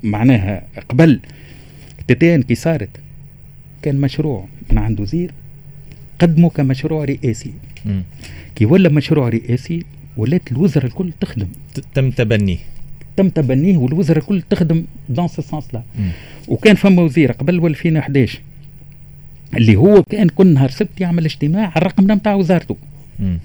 معناها 0.03 0.63
قبل 0.89 1.19
تتين 2.07 2.43
كي 2.43 2.55
صارت 2.55 2.89
كان 3.81 4.01
مشروع 4.01 4.45
من 4.71 4.77
عند 4.77 4.99
وزير 4.99 5.31
قدمه 6.19 6.49
كمشروع 6.49 7.05
رئاسي. 7.05 7.53
كي 8.55 8.65
ولا 8.65 8.89
مشروع 8.89 9.29
رئاسي 9.29 9.85
ولات 10.17 10.51
الوزراء 10.51 10.85
الكل 10.85 11.11
تخدم. 11.21 11.47
تم 11.93 12.11
تبنيه. 12.11 12.57
تم 13.17 13.29
تبنيه 13.29 13.77
والوزراء 13.77 14.17
الكل 14.19 14.41
تخدم 14.41 14.83
dans 15.09 15.27
ce 15.27 15.41
sens-là 15.41 15.81
وكان 16.47 16.75
فما 16.75 17.01
وزير 17.01 17.31
قبل 17.31 17.65
2011 17.65 18.41
اللي 19.57 19.75
هو 19.75 20.03
كان 20.03 20.29
كل 20.29 20.47
نهار 20.47 20.69
سبت 20.69 21.01
يعمل 21.01 21.25
اجتماع 21.25 21.65
على 21.65 21.77
الرقم 21.77 22.11
نتاع 22.11 22.35
وزارته. 22.35 22.77
مم. 23.19 23.39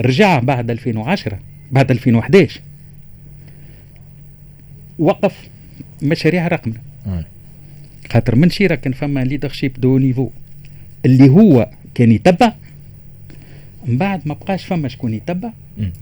رجع 0.00 0.38
بعد 0.38 0.70
2010 0.70 1.38
بعد 1.72 1.90
2011 1.90 2.60
وقف 4.98 5.48
مشاريع 6.02 6.48
رقمنا 6.48 6.80
خاطر 8.12 8.36
من 8.36 8.50
شيرة 8.50 8.74
كان 8.74 8.92
فما 8.92 9.24
leadership 9.24 9.80
de 9.80 9.98
niveau. 9.98 10.30
اللي 11.04 11.28
هو 11.28 11.70
كان 11.94 12.12
يتبع 12.12 12.52
من 13.90 13.98
بعد 13.98 14.20
ما 14.26 14.34
بقاش 14.34 14.64
فما 14.64 14.88
شكون 14.88 15.14
يتبع. 15.14 15.50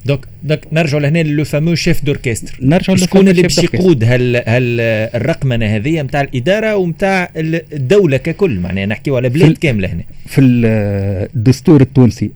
donc 0.06 0.28
donc 0.42 0.60
نرجعوا 0.72 1.02
لهنا 1.02 1.22
le 1.22 1.44
fameux 1.44 1.74
chef 1.74 2.04
d'orchestre. 2.04 2.58
نرجعوا 2.62 2.98
شكون 2.98 3.28
اللي 3.28 3.42
باش 3.42 3.58
يقود 3.58 4.04
هال 4.04 4.36
هال 4.36 4.80
الرقمنة 5.14 5.66
هذه 5.66 6.02
نتاع 6.02 6.20
الإدارة 6.20 6.76
ونتاع 6.76 7.30
الدولة 7.36 8.16
ككل؟ 8.16 8.60
معناها 8.60 8.86
نحكيو 8.86 9.16
على 9.16 9.28
بلاد 9.28 9.58
كاملة 9.58 9.88
هنا. 9.92 10.02
في 10.26 10.40
الدستور 10.40 11.80
التونسي 11.80 12.30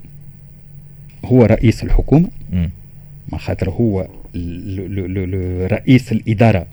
هو 1.25 1.45
رئيس 1.45 1.83
الحكومة. 1.83 2.29
ما 3.33 3.39
خاطر 3.39 3.71
هو 3.71 4.09
رئيس 5.67 6.13
الإدارة 6.13 6.67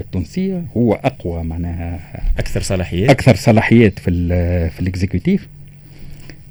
التونسية. 0.00 0.64
هو 0.76 0.94
أقوى 0.94 1.44
معناها 1.44 2.00
أكثر 2.38 2.62
صلاحيات. 2.62 3.10
أكثر 3.10 3.34
صلاحيات 3.34 3.98
في 3.98 4.10
في 4.70 4.80
ال 4.80 4.88
exécutif 4.88 5.48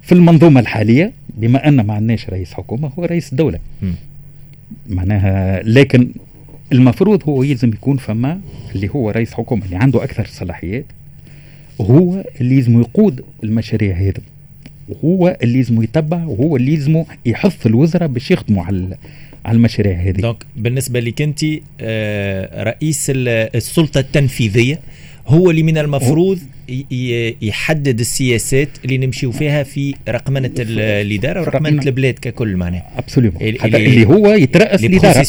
في 0.02 0.12
المنظومة 0.12 0.60
الحالية 0.60 1.12
بما 1.38 1.68
أن 1.68 1.82
ما 1.82 1.94
عندناش 1.94 2.30
رئيس 2.30 2.54
حكومة 2.54 2.92
هو 3.00 3.06
رئيس 3.06 3.32
الدولة. 3.32 3.60
معناها 4.90 5.64
لكن 5.64 6.10
المفروض 6.72 7.24
هو 7.30 7.44
يلزم 7.44 7.70
يكون 7.70 7.98
فما 7.98 8.40
اللي 8.76 8.90
هو 8.90 9.10
رئيس 9.10 9.34
حكومة 9.34 9.66
اللي 9.66 9.76
عنده 9.76 10.04
أكثر 10.04 10.26
صلاحيات 10.26 10.86
هو 11.82 12.26
اللي 12.42 12.56
لازم 12.56 12.80
يقود 12.80 13.22
المشاريع 13.44 13.96
هذه. 13.96 14.22
وهو 14.90 15.38
اللي 15.44 15.58
لازم 15.58 15.84
يتبع 15.84 16.26
وهو 16.26 16.56
اللي 16.56 16.76
لازم 16.76 17.04
يحث 17.26 17.68
الوزراء 17.68 18.08
باش 18.08 18.32
يخدموا 18.32 18.64
على 18.64 18.98
على 19.46 19.56
المشاريع 19.56 19.98
هذه. 20.00 20.22
دونك 20.22 20.46
بالنسبة 20.56 21.00
لك 21.00 21.22
أنت 21.22 21.40
آه، 21.82 22.64
رئيس 22.64 23.12
السلطة 23.16 24.00
التنفيذية 24.00 24.80
هو 25.28 25.52
اللي 25.52 25.64
من 25.64 25.78
المفروض 25.78 26.40
يحدد 27.42 28.00
السياسات 28.00 28.70
اللي 28.86 28.98
نمشيو 28.98 29.32
فيها 29.32 29.64
في 29.64 29.96
رقمنة 30.10 30.52
الإدارة 30.60 31.42
ورقمنة 31.42 31.82
البلاد 31.88 32.14
ككل 32.22 32.56
معناها. 32.56 32.92
absolument 32.98 33.42
اللي, 33.42 33.86
اللي 33.86 34.06
هو 34.06 34.32
يترأس 34.34 34.84
الإدارة. 34.94 35.26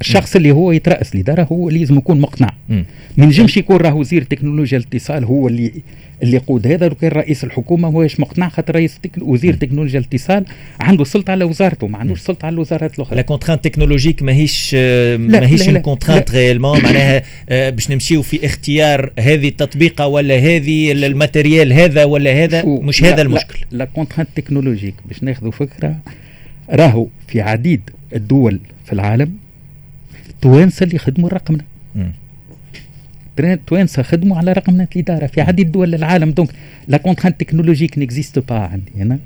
الشخص 0.00 0.36
اللي 0.36 0.50
هو 0.50 0.72
يترأس 0.72 1.14
الاداره 1.14 1.42
هو 1.52 1.68
اللي 1.68 1.80
لازم 1.80 1.98
يكون 1.98 2.20
مقنع. 2.20 2.50
ما 2.68 2.84
ينجمش 3.18 3.56
يكون 3.56 3.76
راه 3.76 3.94
وزير 3.94 4.22
تكنولوجيا 4.22 4.78
الاتصال 4.78 5.24
هو 5.24 5.48
اللي 5.48 5.72
اللي 6.22 6.36
يقود. 6.36 6.66
هذا 6.66 6.88
لو 6.88 6.94
كان 6.94 7.10
رئيس 7.10 7.44
الحكومة 7.44 7.90
ماهوش 7.90 8.20
مقنع؟ 8.20 8.48
خاطر 8.48 8.74
رئيس 8.74 8.98
تك... 9.02 9.10
وزير 9.22 9.54
تكنولوجيا 9.54 9.98
الاتصال 9.98 10.44
عنده 10.80 11.04
سلطة 11.04 11.30
على 11.30 11.44
وزارته 11.44 11.86
ما 11.86 11.98
عندوش 11.98 12.20
سلطة 12.20 12.46
على 12.46 12.54
الوزارات 12.54 12.94
الأخرى. 12.94 13.16
la 13.16 13.22
contrainte 13.22 13.64
technologique 13.64 14.22
ماهيش 14.22 14.74
ماهيش 14.74 15.68
une 15.68 15.78
contrainte 15.78 16.30
réellement 16.30 16.82
معناها 16.82 17.22
آه، 17.48 17.70
باش 17.70 17.90
نمشيو 17.90 18.22
في 18.22 18.46
اختيار 18.46 19.12
هذه 19.18 19.48
التطبيقة 19.48 20.06
ولا 20.06 20.38
هذه 20.38 20.92
الماتيريال 20.92 21.72
هذا 21.72 22.04
ولا 22.04 22.44
هذا 22.44 22.64
مش 22.66 23.04
هذا 23.04 23.22
المشكل. 23.22 23.58
la 23.70 23.84
contrainte 23.84 24.28
technologique 24.36 24.94
باش 25.08 25.22
ناخذوا 25.22 25.52
فكرة 25.52 25.96
راهو 26.70 27.06
في 27.28 27.40
عديد 27.40 27.80
الدول 28.14 28.60
في 28.86 28.92
العالم 28.92 29.45
توانسة 30.42 30.84
اللي 30.84 30.96
يخدموا 30.96 31.28
الرقمنه 31.28 31.64
توانسة 33.66 34.02
خدموا 34.02 34.36
على 34.36 34.52
رقمنه 34.52 34.88
الاداره 34.96 35.26
في 35.26 35.40
عديد 35.40 35.72
دول 35.72 35.94
العالم. 35.94 36.30
donc 36.30 36.50
la 36.88 36.96
contrainte 36.96 37.40
technologique 37.40 37.98
n'existe 37.98 38.38
pas 38.38 38.54
عندي 38.54 38.92
هنا 38.96 39.18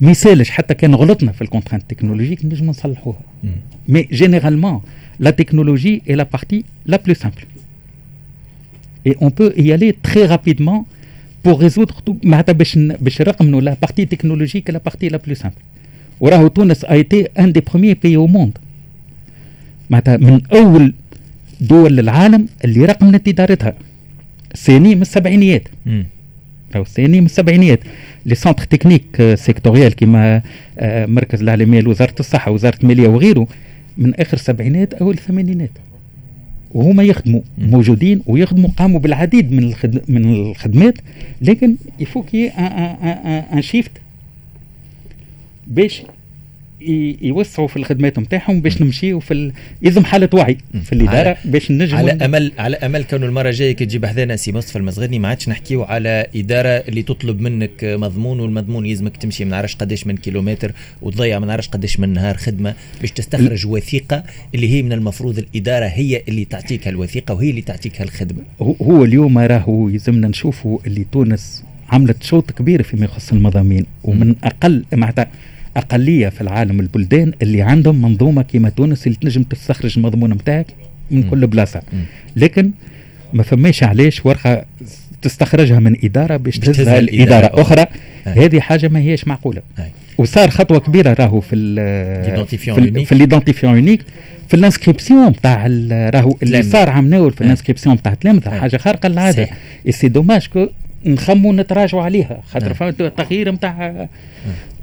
ما 0.00 0.10
يسالش 0.10 0.50
حتى 0.50 0.74
كان 0.74 0.94
غلطنا 0.94 1.32
في 1.32 1.42
ال 1.42 1.46
contrainte 1.46 1.90
technologique 1.90 2.44
نجم 2.44 2.66
نصلحوها. 2.66 3.20
mais 3.88 4.02
généralement 4.02 4.80
la 5.18 5.30
technologie 5.30 6.02
est 6.10 6.14
la 6.14 6.22
partie 6.22 6.64
la 6.86 6.96
plus 6.96 7.14
simple 7.14 7.42
et 9.06 9.16
on 9.22 9.28
peut 9.28 9.50
y 9.50 9.76
aller 9.76 9.92
très 10.08 10.26
rapidement 10.34 10.84
pour 11.44 11.60
résoudre 11.60 11.94
tout. 12.06 12.14
معناتها 12.24 12.52
باش 12.52 12.78
باش 12.78 13.20
نرقموا 13.20 13.60
la 13.60 13.76
partie 13.82 14.04
technologique 14.04 14.70
la 14.70 14.78
partie 14.78 15.08
la 15.08 15.18
plus 15.18 15.34
simple 15.34 15.56
وراهو 16.20 16.48
تونس 16.48 16.84
a 16.84 16.96
été 16.96 17.28
un 17.38 17.48
des 17.48 17.60
premiers 17.70 17.94
pays 17.94 18.16
au 18.16 18.28
monde 18.28 18.58
معناتها 19.92 20.16
من 20.16 20.40
أول 20.52 20.94
دول 21.60 21.98
العالم 21.98 22.46
اللي 22.64 22.84
رقمنت 22.84 23.28
ادارتها 23.28 23.74
الثاني 24.54 24.94
من 24.94 25.02
السبعينيات. 25.02 25.68
أو 26.76 26.82
الثاني 26.82 27.20
من 27.20 27.26
السبعينيات. 27.26 27.80
les 28.26 28.34
centres 28.34 28.64
techniques 28.64 29.34
sectoriels 29.34 29.92
كيما 29.94 30.42
آه، 30.78 31.06
مركز 31.06 31.42
العالميه 31.42 31.80
لوزارة 31.80 32.14
الصحة 32.20 32.50
وزارة 32.50 32.78
المالية 32.82 33.08
وغيره 33.08 33.46
من 33.98 34.14
آخر 34.14 34.32
السبعينات 34.36 34.94
أو 34.94 35.10
الثمانينات 35.10 35.70
وهما 36.74 37.02
يخدموا 37.02 37.40
موجودين 37.58 38.22
ويخدموا 38.26 38.70
قاموا 38.76 39.00
بالعديد 39.00 39.52
من 39.52 39.62
الخدم 39.64 40.00
من 40.08 40.34
الخدمات. 40.34 40.94
لكن 41.42 41.76
il 41.98 42.10
faut 42.10 42.34
un 42.34 43.62
shift. 43.62 43.90
باش 45.66 46.02
يوسعوا 47.22 47.68
في 47.68 47.76
الخدمات 47.76 48.18
نتاعهم 48.18 48.60
باش 48.60 48.82
نمشيو 48.82 49.20
في 49.20 49.34
ال... 49.34 49.52
يلزم 49.82 50.04
حالة 50.04 50.28
وعي 50.34 50.58
في 50.84 50.92
الإدارة 50.92 51.36
باش 51.44 51.70
نجموا 51.70 51.98
على 51.98 52.12
امل 52.12 52.52
على 52.58 52.76
أمل 52.76 53.02
كانوا 53.02 53.28
المرة 53.28 53.48
الجاية 53.48 53.72
كي 53.72 53.84
تجيب 53.84 54.06
حذانا 54.06 54.36
سي 54.36 54.52
مصطفى 54.52 54.76
المزغني 54.76 55.18
ما 55.18 55.28
عادش 55.28 55.48
نحكيو 55.48 55.82
على 55.82 56.26
إدارة 56.36 56.68
اللي 56.68 57.02
تطلب 57.02 57.40
منك 57.40 57.84
مضمون 57.84 58.40
والمضمون 58.40 58.86
يلزمك 58.86 59.16
تمشي 59.16 59.44
ما 59.44 59.50
نعرفش 59.50 59.76
قداش 59.76 60.06
من 60.06 60.16
كيلومتر 60.16 60.72
وتضيع 61.02 61.38
ما 61.38 61.46
نعرفش 61.46 61.68
قداش 61.68 62.00
من 62.00 62.08
نهار 62.08 62.36
خدمة 62.36 62.74
باش 63.00 63.10
تستخرج 63.10 63.66
وثيقة 63.66 64.24
اللي 64.54 64.68
هي 64.68 64.82
من 64.82 64.92
المفروض 64.92 65.38
الإدارة 65.38 65.86
هي 65.86 66.22
اللي 66.28 66.44
تعطيك 66.44 66.88
الوثيقه 66.88 67.34
وهي 67.34 67.50
اللي 67.50 67.62
تعطيك 67.62 68.02
الخدمه 68.02 68.42
هو 68.60 69.04
اليوم 69.04 69.38
راهو 69.38 69.88
يلزمنا 69.88 70.28
نشوفوا 70.28 70.78
اللي 70.86 71.06
تونس 71.12 71.64
عملت 71.88 72.22
شوط 72.22 72.50
كبير 72.50 72.82
فيما 72.82 73.04
يخص 73.04 73.32
المضامين 73.32 73.86
ومن 74.04 74.34
أقل 74.44 74.84
معناتها 74.92 75.26
أقلية 75.76 76.28
في 76.28 76.40
العالم 76.40 76.80
البلدان 76.80 77.32
اللي 77.42 77.62
عندهم 77.62 78.02
منظومة 78.02 78.42
كيما 78.42 78.68
تونس 78.68 79.06
اللي 79.06 79.18
تنجم 79.20 79.42
تستخرج 79.42 79.94
المضمون 79.96 80.32
نتاعك 80.32 80.66
من 81.10 81.22
كل 81.22 81.46
بلاصة. 81.46 81.82
لكن 82.36 82.70
ما 83.32 83.42
فماش 83.42 83.82
علاش 83.82 84.26
ورقة 84.26 84.64
تستخرجها 85.22 85.78
من 85.78 85.96
إدارة 86.04 86.36
باش 86.36 86.58
تهزها 86.58 86.98
الإدارة. 86.98 87.60
أخرى. 87.60 87.86
هذه 88.24 88.60
حاجة 88.60 88.88
ما 88.88 88.98
هيش 88.98 89.28
معقولة. 89.28 89.62
أي. 89.78 89.90
وصار 90.18 90.50
خطوة 90.50 90.78
كبيرة 90.78 91.12
راهو 91.12 91.40
في 91.40 91.56
ال 91.56 91.76
في 93.06 93.12
ال 93.12 93.16
identification 93.16 93.76
unique 93.76 94.02
في 94.48 94.54
ال 94.54 94.61
inscription 94.61 95.32
تاع 95.36 95.66
راهو 96.14 96.36
اللي 96.42 96.62
صار 96.62 96.90
عملناه 96.90 97.28
في 97.28 97.40
ال 97.40 97.45
inscription 97.45 98.02
تاع 98.02 98.14
تلامذة. 98.14 98.50
حاجة 98.50 98.76
خارقة 98.76 99.08
للعادة. 99.08 99.48
c'est 99.90 100.08
dommage 100.08 100.46
que 100.46 100.66
نخمو 101.06 101.52
نتراجعوا 101.52 102.02
عليها. 102.02 102.42
خاطر 102.50 102.74
فما 102.74 102.90
تغيير 102.90 103.50
نتاع 103.52 104.08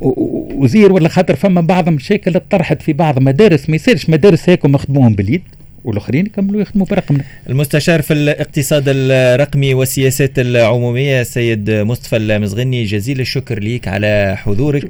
وزير 0.02 0.92
ولا 0.92 1.10
خاطر 1.10 1.36
فما 1.36 1.62
بعض 1.62 1.88
المشاكل 1.88 2.40
طرحت 2.50 2.82
في 2.82 2.94
بعض 2.94 3.20
مدارس 3.20 3.70
ما 3.70 3.76
يصيرش 3.76 4.10
مدارس 4.10 4.50
هيك 4.50 4.66
مخدموهم 4.66 5.14
باليد 5.14 5.42
والآخرين 5.84 6.26
يكملوا 6.26 6.62
يخدموا 6.62 6.86
برقمنا. 6.86 7.24
المستشار 7.50 8.02
في 8.02 8.14
الاقتصاد 8.14 8.84
الرقمي 8.88 9.74
والسياسات 9.74 10.40
العمومية 10.40 11.22
السيد 11.22 11.72
مصطفى 11.72 12.18
المزغني 12.18 12.84
جزيل 12.84 13.20
الشكر 13.20 13.60
ليك 13.60 13.88
على 13.88 14.36
حضورك. 14.38 14.84